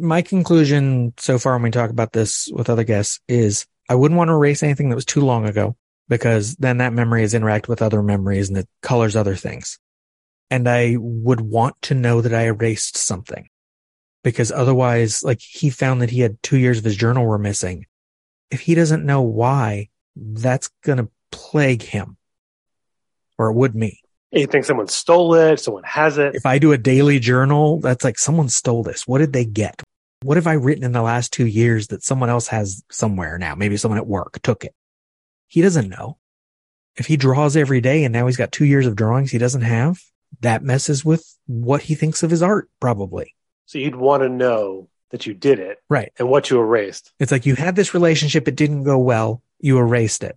My 0.01 0.23
conclusion 0.23 1.12
so 1.17 1.38
far 1.38 1.55
when 1.55 1.62
we 1.62 1.71
talk 1.71 1.91
about 1.91 2.12
this 2.12 2.49
with 2.53 2.71
other 2.71 2.85
guests 2.85 3.21
is 3.27 3.67
I 3.88 3.97
wouldn't 3.97 4.19
want 4.19 4.29
to 4.29 4.35
erase 4.35 4.62
anything 4.62 4.91
that 4.91 4.95
was 4.95 5.05
too 5.05 5.23
long 5.23 5.47
ago 5.49 5.77
because 6.09 6.57
then 6.57 6.79
that 6.79 6.93
memory 6.93 7.23
is 7.23 7.35
interact 7.35 7.69
with 7.69 7.83
other 7.83 8.03
memories 8.03 8.49
and 8.49 8.59
it 8.59 8.69
colors 8.81 9.17
other 9.17 9.35
things. 9.35 9.79
And 10.51 10.69
I 10.69 10.97
would 10.99 11.41
want 11.41 11.81
to 11.83 11.95
know 11.95 12.21
that 12.21 12.33
I 12.33 12.47
erased 12.47 12.97
something 12.97 13.49
because 14.25 14.51
otherwise, 14.51 15.23
like 15.23 15.41
he 15.41 15.71
found 15.71 16.01
that 16.03 16.11
he 16.11 16.21
had 16.21 16.43
two 16.43 16.59
years 16.59 16.79
of 16.79 16.85
his 16.85 16.97
journal 16.97 17.25
were 17.27 17.38
missing. 17.38 17.87
If 18.51 18.61
he 18.61 18.75
doesn't 18.75 19.05
know 19.05 19.23
why, 19.23 19.88
that's 20.17 20.71
going 20.83 20.99
to 20.99 21.11
plague 21.31 21.83
him 21.83 22.17
or 23.38 23.51
it 23.51 23.55
would 23.55 23.75
me. 23.75 24.01
You 24.31 24.47
think 24.47 24.64
someone 24.67 24.88
stole 24.88 25.35
it? 25.35 25.59
Someone 25.61 25.85
has 25.85 26.19
it? 26.19 26.35
If 26.35 26.45
I 26.45 26.59
do 26.59 26.73
a 26.73 26.79
daily 26.79 27.19
journal, 27.19 27.81
that's 27.81 28.05
like 28.05 28.19
someone 28.19 28.49
stole 28.51 28.83
this. 28.83 29.07
What 29.07 29.19
did 29.19 29.33
they 29.33 29.45
get? 29.47 29.83
What 30.23 30.37
have 30.37 30.47
I 30.47 30.55
written 30.55 30.85
in 30.85 30.93
the 30.93 31.01
last 31.03 31.33
two 31.33 31.47
years 31.47 31.87
that 31.88 32.03
someone 32.03 32.29
else 32.29 32.49
has 32.49 32.83
somewhere 32.91 33.38
now? 33.38 33.55
Maybe 33.55 33.77
someone 33.77 33.99
at 33.99 34.07
work 34.07 34.41
took 34.43 34.64
it. 34.64 34.75
He 35.47 35.62
doesn't 35.62 35.88
know. 35.88 36.19
If 36.97 37.07
he 37.07 37.17
draws 37.17 37.57
every 37.57 37.81
day 37.81 38.05
and 38.05 38.12
now 38.12 38.27
he's 38.27 38.37
got 38.37 38.53
two 38.53 38.64
years 38.64 38.87
of 38.87 38.97
drawings 38.97 39.31
he 39.31 39.38
doesn't 39.38 39.62
have, 39.62 39.99
that 40.41 40.62
messes 40.62 41.05
with 41.05 41.25
what 41.47 41.83
he 41.83 41.95
thinks 41.95 42.23
of 42.23 42.31
his 42.31 42.43
art, 42.43 42.69
probably. 42.81 43.35
So 43.67 43.79
you'd 43.79 43.97
want 43.97 44.23
to 44.25 44.29
know 44.29 44.88
that 45.11 45.25
you 45.25 45.33
did 45.33 45.59
it 45.59 45.79
Right. 45.88 46.12
and 46.19 46.29
what 46.29 46.51
you 46.51 46.59
erased. 46.61 47.12
It's 47.19 47.33
like 47.33 47.47
you 47.47 47.55
had 47.55 47.77
this 47.77 47.95
relationship. 47.95 48.47
It 48.49 48.57
didn't 48.57 48.83
go 48.83 48.99
well. 48.99 49.43
You 49.61 49.79
erased 49.79 50.23
it. 50.23 50.37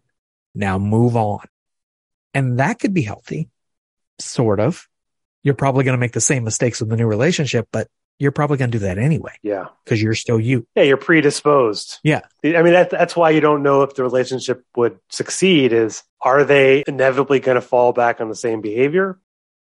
Now 0.53 0.77
move 0.77 1.15
on. 1.15 1.45
And 2.33 2.59
that 2.59 2.79
could 2.79 2.93
be 2.93 3.01
healthy. 3.01 3.49
Sort 4.19 4.59
of. 4.59 4.87
You're 5.43 5.55
probably 5.55 5.83
going 5.83 5.95
to 5.97 5.99
make 5.99 6.11
the 6.13 6.21
same 6.21 6.43
mistakes 6.43 6.79
with 6.79 6.89
the 6.89 6.97
new 6.97 7.07
relationship, 7.07 7.67
but 7.71 7.87
you're 8.19 8.31
probably 8.31 8.57
going 8.57 8.69
to 8.69 8.77
do 8.77 8.85
that 8.85 8.99
anyway 8.99 9.33
Yeah. 9.41 9.65
because 9.83 9.99
you're 10.01 10.13
still 10.13 10.39
you. 10.39 10.67
Yeah, 10.75 10.83
you're 10.83 10.97
predisposed. 10.97 11.97
Yeah. 12.03 12.21
I 12.43 12.61
mean, 12.61 12.73
that, 12.73 12.91
that's 12.91 13.15
why 13.15 13.31
you 13.31 13.41
don't 13.41 13.63
know 13.63 13.81
if 13.81 13.95
the 13.95 14.03
relationship 14.03 14.63
would 14.75 14.99
succeed 15.09 15.73
is 15.73 16.03
are 16.21 16.43
they 16.43 16.83
inevitably 16.87 17.39
going 17.39 17.55
to 17.55 17.61
fall 17.61 17.93
back 17.93 18.21
on 18.21 18.29
the 18.29 18.35
same 18.35 18.61
behavior? 18.61 19.19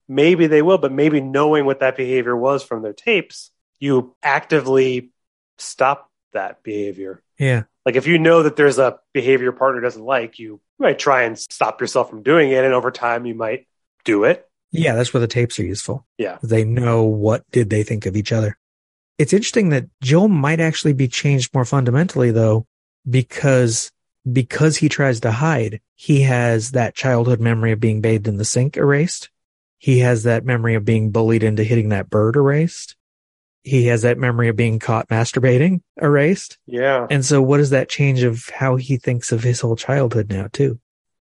Maybe 0.06 0.48
they 0.48 0.60
will, 0.60 0.76
but 0.76 0.92
maybe 0.92 1.22
knowing 1.22 1.64
what 1.64 1.80
that 1.80 1.96
behavior 1.96 2.36
was 2.36 2.62
from 2.62 2.82
their 2.82 2.92
tapes, 2.92 3.50
you 3.78 4.14
actively 4.22 5.12
stop 5.56 6.10
that 6.34 6.62
behavior. 6.62 7.22
Yeah. 7.38 7.62
Like 7.86 7.96
if 7.96 8.06
you 8.06 8.18
know 8.18 8.42
that 8.42 8.56
there's 8.56 8.78
a 8.78 8.98
behavior 9.14 9.44
your 9.44 9.52
partner 9.52 9.80
doesn't 9.80 10.04
like, 10.04 10.38
you 10.38 10.60
might 10.82 10.98
try 10.98 11.22
and 11.22 11.38
stop 11.38 11.80
yourself 11.80 12.10
from 12.10 12.22
doing 12.22 12.50
it. 12.50 12.64
And 12.64 12.74
over 12.74 12.90
time, 12.90 13.24
you 13.24 13.34
might 13.34 13.66
do 14.04 14.24
it. 14.24 14.46
Yeah. 14.70 14.94
That's 14.94 15.14
where 15.14 15.20
the 15.20 15.26
tapes 15.26 15.58
are 15.58 15.64
useful. 15.64 16.06
Yeah. 16.18 16.38
They 16.42 16.64
know 16.64 17.04
what 17.04 17.50
did 17.50 17.70
they 17.70 17.82
think 17.82 18.04
of 18.04 18.16
each 18.16 18.32
other. 18.32 18.58
It's 19.18 19.32
interesting 19.32 19.68
that 19.70 19.86
Joel 20.02 20.28
might 20.28 20.60
actually 20.60 20.94
be 20.94 21.08
changed 21.08 21.54
more 21.54 21.64
fundamentally 21.64 22.30
though, 22.30 22.66
because, 23.08 23.90
because 24.30 24.76
he 24.76 24.88
tries 24.88 25.20
to 25.20 25.30
hide, 25.30 25.80
he 25.94 26.22
has 26.22 26.72
that 26.72 26.94
childhood 26.94 27.40
memory 27.40 27.72
of 27.72 27.80
being 27.80 28.00
bathed 28.00 28.28
in 28.28 28.36
the 28.36 28.44
sink 28.44 28.76
erased. 28.76 29.30
He 29.78 29.98
has 29.98 30.22
that 30.22 30.44
memory 30.44 30.74
of 30.74 30.84
being 30.84 31.10
bullied 31.10 31.42
into 31.42 31.64
hitting 31.64 31.90
that 31.90 32.08
bird 32.08 32.36
erased. 32.36 32.96
He 33.64 33.86
has 33.86 34.02
that 34.02 34.18
memory 34.18 34.48
of 34.48 34.56
being 34.56 34.78
caught 34.78 35.08
masturbating 35.08 35.82
erased. 36.00 36.58
Yeah. 36.66 37.06
And 37.10 37.24
so 37.24 37.40
what 37.40 37.58
does 37.58 37.70
that 37.70 37.88
change 37.88 38.22
of 38.22 38.48
how 38.48 38.76
he 38.76 38.96
thinks 38.96 39.30
of 39.30 39.42
his 39.42 39.60
whole 39.60 39.76
childhood 39.76 40.30
now 40.30 40.48
too? 40.52 40.80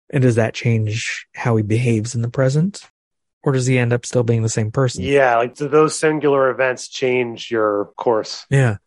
And 0.10 0.22
does 0.22 0.36
that 0.36 0.54
change 0.54 1.28
how 1.34 1.56
he 1.56 1.64
behaves 1.64 2.16
in 2.16 2.22
the 2.22 2.30
present? 2.30 2.88
Or 3.44 3.54
does 3.54 3.66
he 3.66 3.78
end 3.78 3.94
up 3.94 4.06
still 4.06 4.24
being 4.24 4.44
the 4.44 4.50
same 4.50 4.72
person? 4.72 5.04
Yeah, 5.04 5.38
like 5.38 5.56
do 5.56 5.68
those 5.68 5.98
singular 5.98 6.50
events 6.50 6.88
change 6.88 7.50
your 7.50 7.92
course? 7.98 8.46
Yeah. 8.50 8.78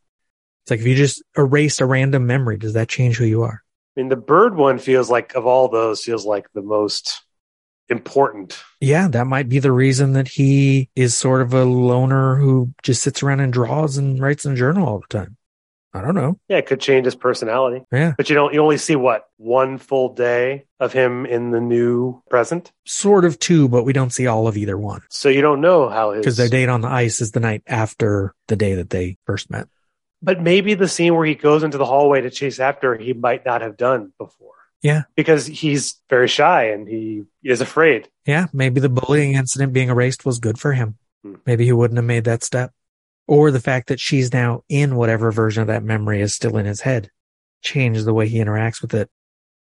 It's 0.62 0.70
like 0.70 0.80
if 0.80 0.86
you 0.86 0.94
just 0.94 1.22
erased 1.36 1.80
a 1.80 1.86
random 1.86 2.26
memory, 2.26 2.58
does 2.58 2.74
that 2.74 2.88
change 2.88 3.16
who 3.16 3.24
you 3.24 3.42
are? 3.42 3.62
I 3.96 4.00
mean, 4.00 4.08
the 4.08 4.16
bird 4.16 4.56
one 4.56 4.78
feels 4.78 5.10
like 5.10 5.34
of 5.34 5.46
all 5.46 5.68
those 5.68 6.04
feels 6.04 6.24
like 6.24 6.46
the 6.52 6.62
most 6.62 7.22
important. 7.90 8.62
Yeah, 8.80 9.08
that 9.08 9.26
might 9.26 9.48
be 9.48 9.58
the 9.58 9.72
reason 9.72 10.12
that 10.14 10.28
he 10.28 10.88
is 10.94 11.16
sort 11.16 11.42
of 11.42 11.52
a 11.52 11.64
loner 11.64 12.36
who 12.36 12.72
just 12.82 13.02
sits 13.02 13.22
around 13.22 13.40
and 13.40 13.52
draws 13.52 13.96
and 13.96 14.20
writes 14.20 14.44
in 14.44 14.52
a 14.52 14.56
journal 14.56 14.88
all 14.88 15.00
the 15.00 15.18
time. 15.18 15.36
I 15.92 16.02
don't 16.02 16.14
know. 16.14 16.38
Yeah, 16.48 16.58
it 16.58 16.66
could 16.66 16.80
change 16.80 17.04
his 17.04 17.16
personality. 17.16 17.84
Yeah. 17.90 18.14
But 18.16 18.28
you 18.28 18.36
don't 18.36 18.54
you 18.54 18.60
only 18.60 18.78
see 18.78 18.94
what? 18.94 19.24
One 19.38 19.76
full 19.76 20.14
day 20.14 20.66
of 20.78 20.92
him 20.92 21.26
in 21.26 21.50
the 21.50 21.60
new 21.60 22.22
present. 22.30 22.70
Sort 22.86 23.24
of 23.24 23.40
two, 23.40 23.68
but 23.68 23.82
we 23.82 23.92
don't 23.92 24.12
see 24.12 24.28
all 24.28 24.46
of 24.46 24.56
either 24.56 24.78
one. 24.78 25.02
So 25.10 25.28
you 25.28 25.40
don't 25.40 25.60
know 25.60 25.88
how 25.88 26.12
his 26.12 26.20
Because 26.20 26.36
their 26.36 26.48
date 26.48 26.68
on 26.68 26.80
the 26.80 26.88
ice 26.88 27.20
is 27.20 27.32
the 27.32 27.40
night 27.40 27.64
after 27.66 28.34
the 28.46 28.54
day 28.54 28.74
that 28.74 28.90
they 28.90 29.16
first 29.26 29.50
met. 29.50 29.66
But 30.22 30.40
maybe 30.40 30.74
the 30.74 30.86
scene 30.86 31.14
where 31.14 31.26
he 31.26 31.34
goes 31.34 31.64
into 31.64 31.78
the 31.78 31.86
hallway 31.86 32.20
to 32.20 32.30
chase 32.30 32.60
after 32.60 32.96
he 32.96 33.12
might 33.12 33.44
not 33.44 33.62
have 33.62 33.76
done 33.76 34.12
before. 34.16 34.52
Yeah. 34.82 35.02
Because 35.14 35.46
he's 35.46 36.00
very 36.08 36.28
shy 36.28 36.70
and 36.70 36.88
he 36.88 37.24
is 37.42 37.60
afraid. 37.60 38.08
Yeah, 38.26 38.46
maybe 38.52 38.80
the 38.80 38.88
bullying 38.88 39.34
incident 39.34 39.72
being 39.72 39.88
erased 39.88 40.24
was 40.24 40.38
good 40.38 40.58
for 40.58 40.72
him. 40.72 40.96
Hmm. 41.22 41.36
Maybe 41.46 41.64
he 41.64 41.72
wouldn't 41.72 41.98
have 41.98 42.04
made 42.04 42.24
that 42.24 42.42
step. 42.42 42.72
Or 43.26 43.50
the 43.50 43.60
fact 43.60 43.88
that 43.88 44.00
she's 44.00 44.32
now 44.32 44.64
in 44.68 44.96
whatever 44.96 45.30
version 45.30 45.60
of 45.60 45.68
that 45.68 45.84
memory 45.84 46.20
is 46.20 46.34
still 46.34 46.56
in 46.56 46.66
his 46.66 46.80
head 46.80 47.10
changed 47.62 48.04
the 48.04 48.14
way 48.14 48.26
he 48.26 48.38
interacts 48.38 48.82
with 48.82 48.94
it. 48.94 49.10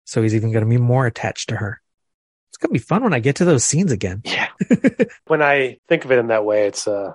So 0.05 0.23
he's 0.23 0.35
even 0.35 0.53
going 0.53 0.65
to 0.65 0.71
be 0.71 0.77
more 0.77 1.07
attached 1.07 1.49
to 1.49 1.57
her. 1.57 1.81
It's 2.51 2.59
going 2.59 2.69
to 2.69 2.79
be 2.79 2.79
fun 2.79 3.03
when 3.03 3.15
I 3.15 3.19
get 3.19 3.37
to 3.37 3.45
those 3.45 3.65
scenes 3.65 3.91
again. 3.91 4.23
Yeah. 4.25 4.49
when 5.27 5.43
I 5.43 5.79
think 5.89 6.05
of 6.05 6.13
it 6.13 6.19
in 6.19 6.29
that 6.29 6.45
way, 6.45 6.67
it's 6.67 6.87
uh 6.87 7.15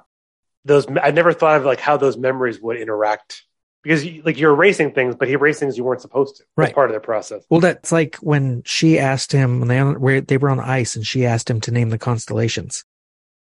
those 0.65 0.85
I 1.01 1.11
never 1.11 1.33
thought 1.33 1.57
of 1.57 1.65
like 1.65 1.79
how 1.79 1.97
those 1.97 2.17
memories 2.17 2.59
would 2.59 2.77
interact 2.77 3.43
because 3.83 4.05
like 4.23 4.37
you're 4.37 4.53
erasing 4.53 4.91
things, 4.91 5.15
but 5.15 5.27
he 5.27 5.33
erased 5.33 5.59
things 5.59 5.77
you 5.77 5.83
weren't 5.83 6.01
supposed 6.01 6.37
to. 6.37 6.43
Right. 6.55 6.73
part 6.73 6.89
of 6.89 6.93
their 6.93 6.99
process. 6.99 7.43
Well, 7.49 7.59
that's 7.59 7.91
like 7.91 8.17
when 8.17 8.63
she 8.65 8.99
asked 8.99 9.31
him 9.31 9.59
when 9.59 9.67
they 9.67 9.81
where 9.81 10.21
they 10.21 10.37
were 10.37 10.49
on 10.49 10.57
the 10.57 10.67
ice 10.67 10.95
and 10.95 11.05
she 11.05 11.25
asked 11.25 11.49
him 11.49 11.61
to 11.61 11.71
name 11.71 11.89
the 11.89 11.97
constellations. 11.97 12.85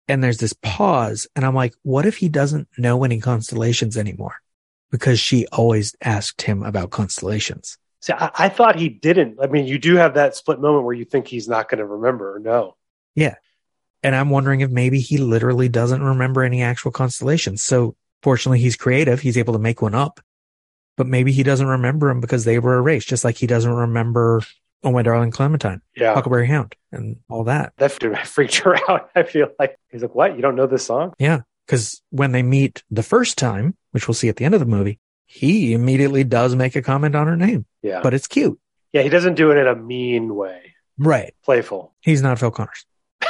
And 0.07 0.23
there's 0.23 0.39
this 0.39 0.53
pause, 0.53 1.27
and 1.35 1.45
I'm 1.45 1.53
like, 1.53 1.75
what 1.83 2.07
if 2.07 2.17
he 2.17 2.29
doesn't 2.29 2.67
know 2.79 3.03
any 3.03 3.19
constellations 3.19 3.95
anymore? 3.95 4.41
Because 4.89 5.19
she 5.19 5.45
always 5.51 5.95
asked 6.01 6.41
him 6.41 6.63
about 6.63 6.89
constellations. 6.89 7.77
See, 8.01 8.13
I, 8.13 8.31
I 8.33 8.49
thought 8.49 8.77
he 8.77 8.89
didn't. 8.89 9.37
I 9.39 9.45
mean, 9.47 9.67
you 9.67 9.77
do 9.77 9.97
have 9.97 10.15
that 10.15 10.35
split 10.35 10.59
moment 10.59 10.85
where 10.85 10.95
you 10.95 11.05
think 11.05 11.27
he's 11.27 11.47
not 11.47 11.69
going 11.69 11.79
to 11.79 11.85
remember 11.85 12.35
or 12.35 12.39
know. 12.39 12.75
Yeah. 13.13 13.35
And 14.01 14.15
I'm 14.15 14.29
wondering 14.29 14.61
if 14.61 14.71
maybe 14.71 14.99
he 14.99 15.17
literally 15.17 15.69
doesn't 15.69 16.01
remember 16.01 16.43
any 16.43 16.63
actual 16.63 16.91
constellations. 16.91 17.61
So 17.61 17.95
fortunately, 18.23 18.59
he's 18.59 18.77
creative. 18.77 19.19
He's 19.19 19.37
able 19.37 19.53
to 19.53 19.59
make 19.59 19.81
one 19.81 19.95
up, 19.95 20.21
but 20.99 21.07
maybe 21.07 21.31
he 21.31 21.43
doesn't 21.43 21.65
remember 21.65 22.09
them 22.09 22.19
because 22.19 22.43
they 22.43 22.59
were 22.59 22.77
erased, 22.77 23.07
just 23.07 23.23
like 23.23 23.37
he 23.37 23.47
doesn't 23.47 23.71
remember 23.73 24.41
Oh 24.83 24.91
My 24.91 25.01
Darling 25.01 25.31
Clementine, 25.31 25.81
Yeah. 25.95 26.13
Huckleberry 26.13 26.47
Hound 26.47 26.75
and 26.91 27.15
all 27.29 27.45
that. 27.45 27.71
That 27.77 27.91
freaked 28.27 28.55
her 28.57 28.75
out. 28.89 29.09
I 29.15 29.23
feel 29.23 29.47
like 29.57 29.77
he's 29.89 30.01
like, 30.01 30.13
"What? 30.13 30.35
You 30.35 30.41
don't 30.41 30.55
know 30.57 30.67
this 30.67 30.85
song?" 30.85 31.13
Yeah. 31.17 31.41
Cause 31.69 32.01
when 32.09 32.33
they 32.33 32.43
meet 32.43 32.83
the 32.91 33.01
first 33.03 33.37
time, 33.37 33.75
which 33.91 34.07
we'll 34.07 34.15
see 34.15 34.27
at 34.29 34.35
the 34.35 34.43
end 34.45 34.53
of 34.55 34.59
the 34.59 34.65
movie, 34.65 34.99
he 35.25 35.71
immediately 35.73 36.23
does 36.25 36.53
make 36.55 36.75
a 36.75 36.81
comment 36.81 37.15
on 37.15 37.27
her 37.27 37.37
name, 37.37 37.65
Yeah, 37.81 38.01
but 38.01 38.13
it's 38.13 38.27
cute. 38.27 38.59
yeah, 38.91 39.01
he 39.03 39.09
doesn't 39.09 39.35
do 39.35 39.51
it 39.51 39.57
in 39.57 39.67
a 39.67 39.75
mean 39.75 40.35
way. 40.35 40.73
Right. 40.97 41.33
Playful. 41.45 41.93
He's 42.01 42.21
not 42.21 42.39
Phil 42.39 42.51
Connors. 42.51 42.85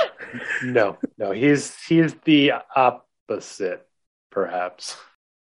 No, 0.64 0.98
no, 1.18 1.32
he's 1.32 1.76
he's 1.86 2.14
the 2.26 2.52
opposite, 2.76 3.88
perhaps. 4.30 4.96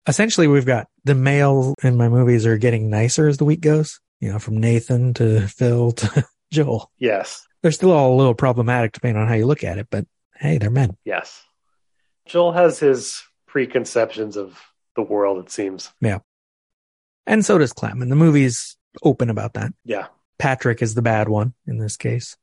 Essentially, 0.08 0.48
we've 0.48 0.66
got 0.66 0.88
the 1.04 1.16
male 1.16 1.76
in 1.84 1.96
my 1.98 2.10
movies 2.10 2.46
are 2.46 2.58
getting 2.58 2.90
nicer 2.90 3.28
as 3.28 3.38
the 3.38 3.46
week 3.46 3.62
goes, 3.62 4.00
you 4.20 4.32
know, 4.32 4.40
from 4.40 4.58
Nathan 4.58 5.14
to 5.16 5.48
Phil 5.48 5.92
to 5.94 6.26
Joel. 6.52 6.92
Yes, 6.98 7.46
They're 7.62 7.72
still 7.72 7.92
all 7.92 8.14
a 8.14 8.18
little 8.18 8.34
problematic 8.34 8.92
depending 8.94 9.22
on 9.22 9.28
how 9.28 9.36
you 9.36 9.46
look 9.46 9.64
at 9.64 9.78
it, 9.78 9.88
but 9.92 10.06
hey, 10.36 10.58
they're 10.58 10.70
men. 10.72 10.98
yes. 11.06 11.44
Joel 12.26 12.52
has 12.54 12.80
his 12.80 13.24
preconceptions 13.48 14.38
of 14.38 14.60
the 14.96 15.02
world. 15.02 15.44
It 15.44 15.52
seems. 15.52 15.92
Yeah. 16.02 16.20
And 17.28 17.44
so 17.44 17.58
does 17.58 17.74
Clem. 17.74 18.02
And 18.02 18.12
the 18.12 18.16
movie's 18.16 18.78
open 19.04 19.30
about 19.30 19.54
that. 19.54 19.72
Yeah. 19.86 20.08
Patrick 20.40 20.82
is 20.82 20.94
the 20.96 21.02
bad 21.02 21.30
one 21.30 21.54
in 21.68 21.78
this 21.78 21.98
case. 21.98 22.38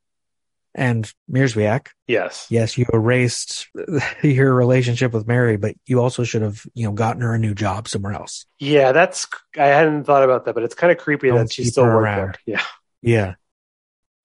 And 0.75 1.11
Mierzwiak, 1.31 1.87
Yes. 2.07 2.45
yes, 2.49 2.77
you 2.77 2.85
erased 2.93 3.67
your 4.23 4.53
relationship 4.53 5.13
with 5.13 5.27
Mary, 5.27 5.57
but 5.57 5.75
you 5.87 5.99
also 5.99 6.23
should 6.23 6.43
have, 6.43 6.63
you 6.75 6.85
know, 6.85 6.91
gotten 6.93 7.21
her 7.23 7.33
a 7.33 7.39
new 7.39 7.55
job 7.55 7.87
somewhere 7.87 8.13
else. 8.13 8.45
Yeah, 8.59 8.91
that's. 8.91 9.27
I 9.57 9.65
hadn't 9.67 10.03
thought 10.03 10.23
about 10.23 10.45
that, 10.45 10.53
but 10.53 10.63
it's 10.63 10.75
kind 10.75 10.91
of 10.91 10.97
creepy 10.99 11.29
Don't 11.29 11.37
that 11.39 11.51
she's 11.51 11.71
still 11.71 11.85
around. 11.85 12.37
there. 12.45 12.57
Yeah. 12.57 12.63
Yeah. 13.01 13.33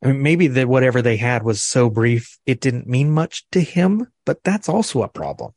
I 0.02 0.08
mean, 0.08 0.22
maybe 0.22 0.48
that 0.48 0.68
whatever 0.68 1.00
they 1.00 1.16
had 1.16 1.42
was 1.42 1.62
so 1.62 1.88
brief, 1.88 2.38
it 2.44 2.60
didn't 2.60 2.86
mean 2.86 3.10
much 3.10 3.46
to 3.52 3.60
him, 3.62 4.06
but 4.26 4.44
that's 4.44 4.68
also 4.68 5.02
a 5.02 5.08
problem 5.08 5.52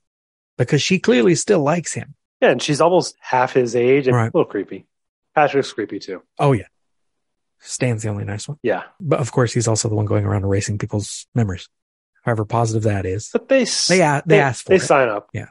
because 0.58 0.82
she 0.82 1.00
clearly 1.00 1.36
still 1.36 1.60
likes 1.62 1.94
him. 1.94 2.16
Yeah, 2.40 2.52
and 2.52 2.62
she's 2.62 2.80
almost 2.80 3.18
half 3.20 3.52
his 3.52 3.76
age 3.76 4.08
and 4.08 4.16
Right. 4.16 4.32
a 4.34 4.38
little 4.38 4.46
creepy. 4.50 4.86
Patrick's 5.36 5.74
creepy 5.74 6.00
too. 6.00 6.24
Oh, 6.40 6.54
yeah. 6.54 6.68
Stan's 7.60 8.04
the 8.04 8.10
only 8.10 8.26
nice 8.26 8.48
one. 8.48 8.58
Yeah, 8.64 8.84
But 9.00 9.20
of 9.20 9.32
course, 9.32 9.54
he's 9.54 9.68
also 9.68 9.90
the 9.90 9.96
one 9.96 10.06
going 10.06 10.26
around 10.26 10.44
erasing 10.44 10.78
people's 10.78 11.28
memories. 11.36 11.68
However 12.24 12.46
positive 12.46 12.84
that 12.84 13.06
is. 13.06 13.30
but 13.32 13.48
they 13.48 13.66
They, 13.88 14.02
a- 14.02 14.24
they, 14.26 14.40
ask 14.40 14.64
for 14.66 14.70
they 14.70 14.76
it. 14.76 14.82
sign 14.82 15.08
up. 15.10 15.30
Yeah. 15.34 15.48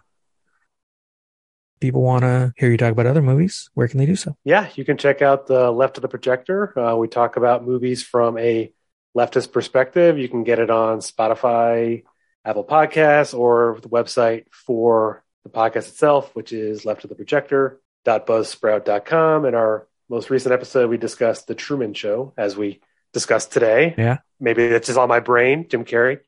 People 1.80 2.02
want 2.02 2.22
to 2.22 2.52
hear 2.56 2.70
you 2.70 2.76
talk 2.76 2.92
about 2.92 3.06
other 3.06 3.22
movies. 3.22 3.70
Where 3.74 3.88
can 3.88 3.98
they 3.98 4.06
do 4.06 4.16
so? 4.16 4.36
Yeah, 4.44 4.68
you 4.74 4.84
can 4.84 4.96
check 4.96 5.22
out 5.22 5.46
the 5.46 5.70
Left 5.70 5.98
of 5.98 6.02
the 6.02 6.08
Projector. 6.08 6.78
Uh, 6.78 6.96
we 6.96 7.08
talk 7.08 7.36
about 7.36 7.64
movies 7.66 8.02
from 8.02 8.38
a 8.38 8.72
leftist 9.16 9.52
perspective. 9.52 10.18
You 10.18 10.28
can 10.28 10.44
get 10.44 10.58
it 10.58 10.70
on 10.70 10.98
Spotify, 11.00 12.04
Apple 12.44 12.64
Podcasts, 12.64 13.36
or 13.38 13.78
the 13.82 13.88
website 13.88 14.46
for 14.52 15.22
the 15.44 15.50
podcast 15.50 15.88
itself, 15.88 16.34
which 16.34 16.52
is 16.52 16.84
leftoftheprojector.buzzsprout.com. 16.84 19.44
And 19.44 19.56
our 19.56 19.86
most 20.08 20.30
recent 20.30 20.52
episode, 20.52 20.90
we 20.90 20.96
discussed 20.96 21.46
The 21.46 21.54
Truman 21.54 21.94
Show, 21.94 22.32
as 22.36 22.56
we 22.56 22.80
discussed 23.12 23.52
today. 23.52 23.94
Yeah. 23.96 24.18
Maybe 24.38 24.62
it's 24.62 24.86
just 24.86 24.98
on 24.98 25.08
my 25.08 25.20
brain, 25.20 25.66
Jim 25.68 25.84
Carrey. 25.84 26.18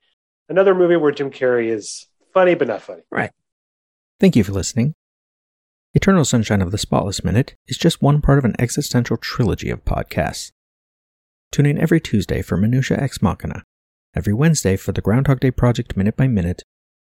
Another 0.49 0.75
movie 0.75 0.97
where 0.97 1.12
Jim 1.12 1.31
Carrey 1.31 1.69
is 1.69 2.07
funny, 2.33 2.55
but 2.55 2.69
not 2.69 2.83
funny. 2.83 3.03
Right. 3.11 3.31
Thank 4.19 4.35
you 4.37 4.45
for 4.45 4.53
listening. 4.53 4.95
Eternal 5.95 6.25
Sunshine 6.25 6.62
of 6.62 6.71
the 6.71 6.79
Spotless 6.79 7.25
Minute 7.25 7.55
is 7.67 7.79
just 7.79 8.03
one 8.03 8.21
part 8.21 8.38
of 8.38 8.45
an 8.45 8.55
existential 8.59 9.17
trilogy 9.17 9.71
of 9.71 9.85
podcasts. 9.85 10.51
Tune 11.51 11.67
in 11.67 11.79
every 11.79 12.01
Tuesday 12.01 12.43
for 12.43 12.57
Minutia 12.57 12.99
Ex 13.01 13.23
Machina, 13.23 13.62
every 14.14 14.35
Wednesday 14.35 14.77
for 14.77 14.93
the 14.93 15.01
Groundhog 15.01 15.41
Day 15.41 15.51
Project 15.51 15.97
Minute 15.97 16.17
by 16.17 16.29
Minute, 16.29 16.62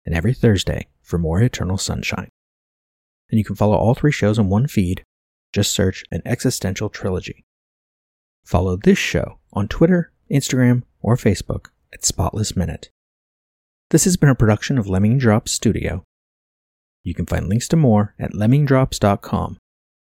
and 0.06 0.14
every 0.14 0.33
Thursday 0.33 0.88
for 1.02 1.18
more 1.18 1.42
Eternal 1.42 1.78
Sunshine. 1.78 2.30
And 3.30 3.38
you 3.38 3.44
can 3.44 3.54
follow 3.54 3.76
all 3.76 3.94
three 3.94 4.12
shows 4.12 4.38
on 4.38 4.48
one 4.48 4.66
feed. 4.66 5.04
Just 5.52 5.72
search 5.72 6.04
an 6.10 6.22
existential 6.24 6.88
trilogy. 6.88 7.44
Follow 8.44 8.76
this 8.76 8.98
show 8.98 9.38
on 9.52 9.68
Twitter, 9.68 10.12
Instagram, 10.30 10.82
or 11.02 11.16
Facebook 11.16 11.66
at 11.92 12.04
Spotless 12.04 12.56
Minute. 12.56 12.90
This 13.90 14.04
has 14.04 14.16
been 14.16 14.28
a 14.28 14.34
production 14.34 14.78
of 14.78 14.88
Lemming 14.88 15.18
Drops 15.18 15.52
Studio. 15.52 16.04
You 17.02 17.14
can 17.14 17.26
find 17.26 17.48
links 17.48 17.66
to 17.68 17.76
more 17.76 18.14
at 18.18 18.32
lemmingdrops.com 18.32 19.58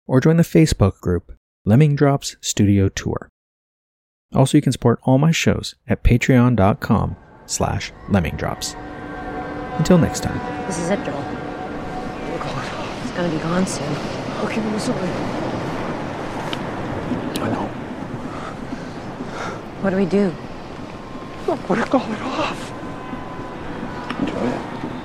or 0.07 0.19
join 0.19 0.37
the 0.37 0.43
Facebook 0.43 0.99
group 0.99 1.33
Lemming 1.65 1.95
Drops 1.95 2.35
Studio 2.41 2.89
Tour. 2.89 3.29
Also, 4.33 4.57
you 4.57 4.61
can 4.61 4.73
support 4.73 4.99
all 5.03 5.17
my 5.17 5.31
shows 5.31 5.75
at 5.87 6.03
patreon.com 6.03 7.15
slash 7.45 7.93
lemmingdrops. 8.09 8.75
Until 9.77 9.97
next 9.97 10.23
time. 10.23 10.65
This 10.67 10.79
is 10.79 10.89
it, 10.89 11.03
Joel. 11.05 11.15
Oh 11.15 12.37
God, 12.41 13.03
it's 13.03 13.11
gonna 13.15 13.29
be 13.29 13.37
gone 13.37 13.65
soon. 13.65 14.16
Okay, 14.43 14.61
I'm 14.61 14.79
sorry. 14.79 15.09
I 17.39 17.49
know. 17.49 17.67
What 19.81 19.89
do 19.89 19.95
we 19.97 20.05
do? 20.05 20.31
Put 21.65 21.79
it 21.79 21.93
off. 21.93 22.71
Enjoy 24.19 24.47
it. 24.47 24.61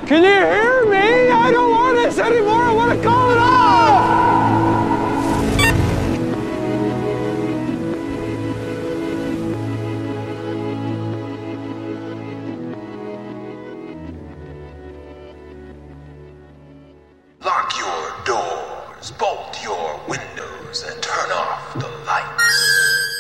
Can 0.07 0.23
you 0.23 0.31
hear 0.31 0.85
me? 0.87 1.31
I 1.31 1.51
don't 1.51 1.71
want 1.71 1.97
this 1.97 2.19
anymore. 2.19 2.63
I 2.63 2.73
want 2.75 2.93
to 2.93 3.05
call 3.09 3.31
it 3.31 3.39
off. 3.39 4.62
Bolt 19.11 19.61
your 19.65 20.01
windows, 20.07 20.85
and 20.89 21.12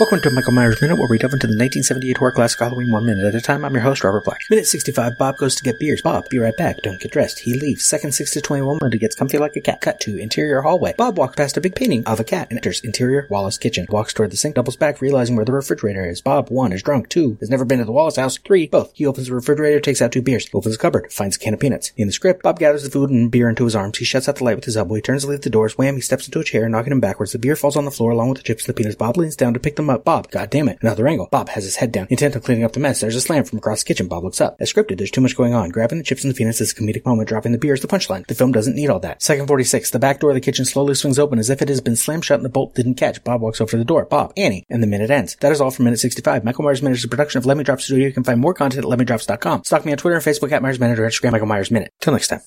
Welcome 0.02 0.20
to 0.22 0.30
Michael 0.30 0.52
Myers 0.52 0.82
Minute, 0.82 0.98
where 0.98 1.06
we 1.06 1.16
delve 1.16 1.34
into 1.34 1.46
the 1.46 1.52
1978 1.52 2.16
horror 2.16 2.32
classic 2.32 2.58
Halloween 2.58 2.90
one 2.90 3.06
minute 3.06 3.24
at 3.24 3.36
a 3.36 3.40
time. 3.40 3.64
I'm 3.64 3.72
your 3.72 3.84
host, 3.84 4.02
Robert 4.02 4.24
Black. 4.24 4.40
Minute 4.50 4.66
65, 4.66 5.16
Bob 5.16 5.36
goes 5.36 5.54
to 5.54 5.62
get 5.62 5.78
beers. 5.78 6.02
Bob, 6.02 6.28
be 6.28 6.40
right 6.40 6.56
back. 6.56 6.78
Don't 6.82 7.00
get 7.00 7.12
dressed. 7.12 7.38
He 7.38 7.54
leaves. 7.54 7.84
Second 7.84 8.10
6 8.10 8.32
to 8.32 8.40
21, 8.40 8.78
Linda 8.82 8.98
gets 8.98 9.14
comfy 9.14 9.38
like 9.38 9.54
a 9.54 9.60
cat. 9.60 9.80
Cut 9.80 10.00
to 10.00 10.18
interior 10.18 10.62
hallway. 10.62 10.92
Bob 10.98 11.18
walks 11.18 11.36
past 11.36 11.56
a 11.56 11.60
big 11.60 11.76
painting 11.76 12.04
of 12.04 12.18
a 12.18 12.24
cat 12.24 12.48
and 12.50 12.58
enters 12.58 12.80
interior 12.80 13.28
Wallace 13.30 13.58
kitchen. 13.58 13.86
Walks 13.90 14.12
toward 14.12 14.32
the 14.32 14.36
sink, 14.36 14.56
doubles 14.56 14.74
back, 14.74 15.00
realizing 15.00 15.36
where 15.36 15.44
the 15.44 15.52
refrigerator 15.52 16.04
is. 16.04 16.20
Bob, 16.20 16.50
1, 16.50 16.72
is 16.72 16.82
drunk. 16.82 17.08
2, 17.08 17.36
has 17.38 17.48
never 17.48 17.64
been 17.64 17.78
to 17.78 17.84
the 17.84 17.92
Wallace 17.92 18.16
house. 18.16 18.38
3, 18.38 18.66
both. 18.66 18.90
He 18.94 19.06
opens 19.06 19.28
the 19.28 19.36
refrigerator, 19.36 19.78
takes 19.78 20.02
out 20.02 20.10
two 20.10 20.20
beers. 20.20 20.48
Opens 20.52 20.74
the 20.74 20.82
cupboard, 20.82 21.12
finds 21.12 21.36
a 21.36 21.38
can 21.38 21.54
of 21.54 21.60
peanuts. 21.60 21.92
In 21.96 22.08
the 22.08 22.12
script, 22.12 22.42
Bob 22.42 22.58
gathers 22.58 22.82
the 22.82 22.90
food 22.90 23.10
and 23.10 23.30
beer 23.30 23.48
into 23.48 23.66
his 23.66 23.76
arms. 23.76 23.98
He 23.98 24.04
shuts 24.04 24.28
out 24.28 24.34
the 24.34 24.44
light 24.44 24.56
with 24.56 24.64
his 24.64 24.76
elbow. 24.76 24.96
He 24.96 25.00
turns 25.00 25.22
to 25.22 25.28
leave 25.28 25.42
the 25.42 25.48
doors. 25.48 25.78
Wham, 25.78 25.94
he 25.94 26.00
steps 26.00 26.26
into 26.26 26.40
a 26.40 26.44
chair, 26.44 26.68
knocking 26.68 26.90
him 26.90 26.98
backwards. 26.98 27.30
The 27.30 27.38
beer 27.38 27.54
falls 27.54 27.76
on 27.76 27.84
the 27.84 27.92
floor 27.92 28.10
along 28.10 28.30
with 28.30 28.38
the 28.38 28.44
chips 28.44 28.66
and 28.66 28.74
the 28.74 28.76
peanuts. 28.76 28.96
Bob 28.96 29.16
leans 29.16 29.36
down 29.36 29.54
to 29.54 29.60
pick 29.60 29.76
them 29.76 29.90
up. 29.90 29.91
Bob, 29.98 30.30
god 30.30 30.50
damn 30.50 30.68
it. 30.68 30.78
Another 30.82 31.06
angle. 31.08 31.28
Bob 31.30 31.48
has 31.50 31.64
his 31.64 31.76
head 31.76 31.92
down, 31.92 32.06
intent 32.10 32.36
on 32.36 32.42
cleaning 32.42 32.64
up 32.64 32.72
the 32.72 32.80
mess. 32.80 33.00
There's 33.00 33.16
a 33.16 33.20
slam 33.20 33.44
from 33.44 33.58
across 33.58 33.82
the 33.82 33.88
kitchen. 33.88 34.08
Bob 34.08 34.24
looks 34.24 34.40
up. 34.40 34.56
As 34.60 34.72
scripted, 34.72 34.98
there's 34.98 35.10
too 35.10 35.20
much 35.20 35.36
going 35.36 35.54
on. 35.54 35.70
Grabbing 35.70 35.98
the 35.98 36.04
chips 36.04 36.24
and 36.24 36.32
the 36.32 36.36
peanuts 36.36 36.60
is 36.60 36.72
a 36.72 36.74
comedic 36.74 37.04
moment. 37.04 37.28
Dropping 37.28 37.52
the 37.52 37.58
beer 37.58 37.74
is 37.74 37.80
the 37.80 37.88
punchline. 37.88 38.26
The 38.26 38.34
film 38.34 38.52
doesn't 38.52 38.76
need 38.76 38.90
all 38.90 39.00
that. 39.00 39.22
Second 39.22 39.46
46. 39.46 39.90
The 39.90 39.98
back 39.98 40.20
door 40.20 40.30
of 40.30 40.34
the 40.34 40.40
kitchen 40.40 40.64
slowly 40.64 40.94
swings 40.94 41.18
open 41.18 41.38
as 41.38 41.50
if 41.50 41.62
it 41.62 41.68
has 41.68 41.80
been 41.80 41.96
slammed 41.96 42.24
shut 42.24 42.38
and 42.38 42.44
the 42.44 42.50
bolt 42.50 42.74
didn't 42.74 42.94
catch. 42.94 43.22
Bob 43.24 43.40
walks 43.40 43.60
over 43.60 43.70
to 43.72 43.76
the 43.76 43.84
door. 43.84 44.04
Bob, 44.04 44.32
Annie, 44.36 44.64
and 44.70 44.82
the 44.82 44.86
minute 44.86 45.10
ends. 45.10 45.36
That 45.40 45.52
is 45.52 45.60
all 45.60 45.70
for 45.70 45.82
minute 45.82 46.00
65. 46.00 46.44
Michael 46.44 46.64
Myers 46.64 46.82
Minute 46.82 46.98
is 46.98 47.04
a 47.04 47.08
production 47.08 47.38
of 47.38 47.46
Lemming 47.46 47.64
Drops 47.64 47.84
Studio. 47.84 48.06
You 48.06 48.12
can 48.12 48.24
find 48.24 48.40
more 48.40 48.54
content 48.54 48.84
at 48.84 48.90
LemmingDrops.com. 48.90 49.64
Stalk 49.64 49.84
me 49.84 49.92
on 49.92 49.98
Twitter 49.98 50.16
and 50.16 50.24
Facebook 50.24 50.52
at 50.52 50.62
Myers 50.62 50.80
Minute 50.80 50.98
or 50.98 51.06
Instagram 51.06 51.32
Michael 51.32 51.46
Myers 51.46 51.70
Minute. 51.70 51.92
Till 52.00 52.12
next 52.12 52.28
time. 52.28 52.40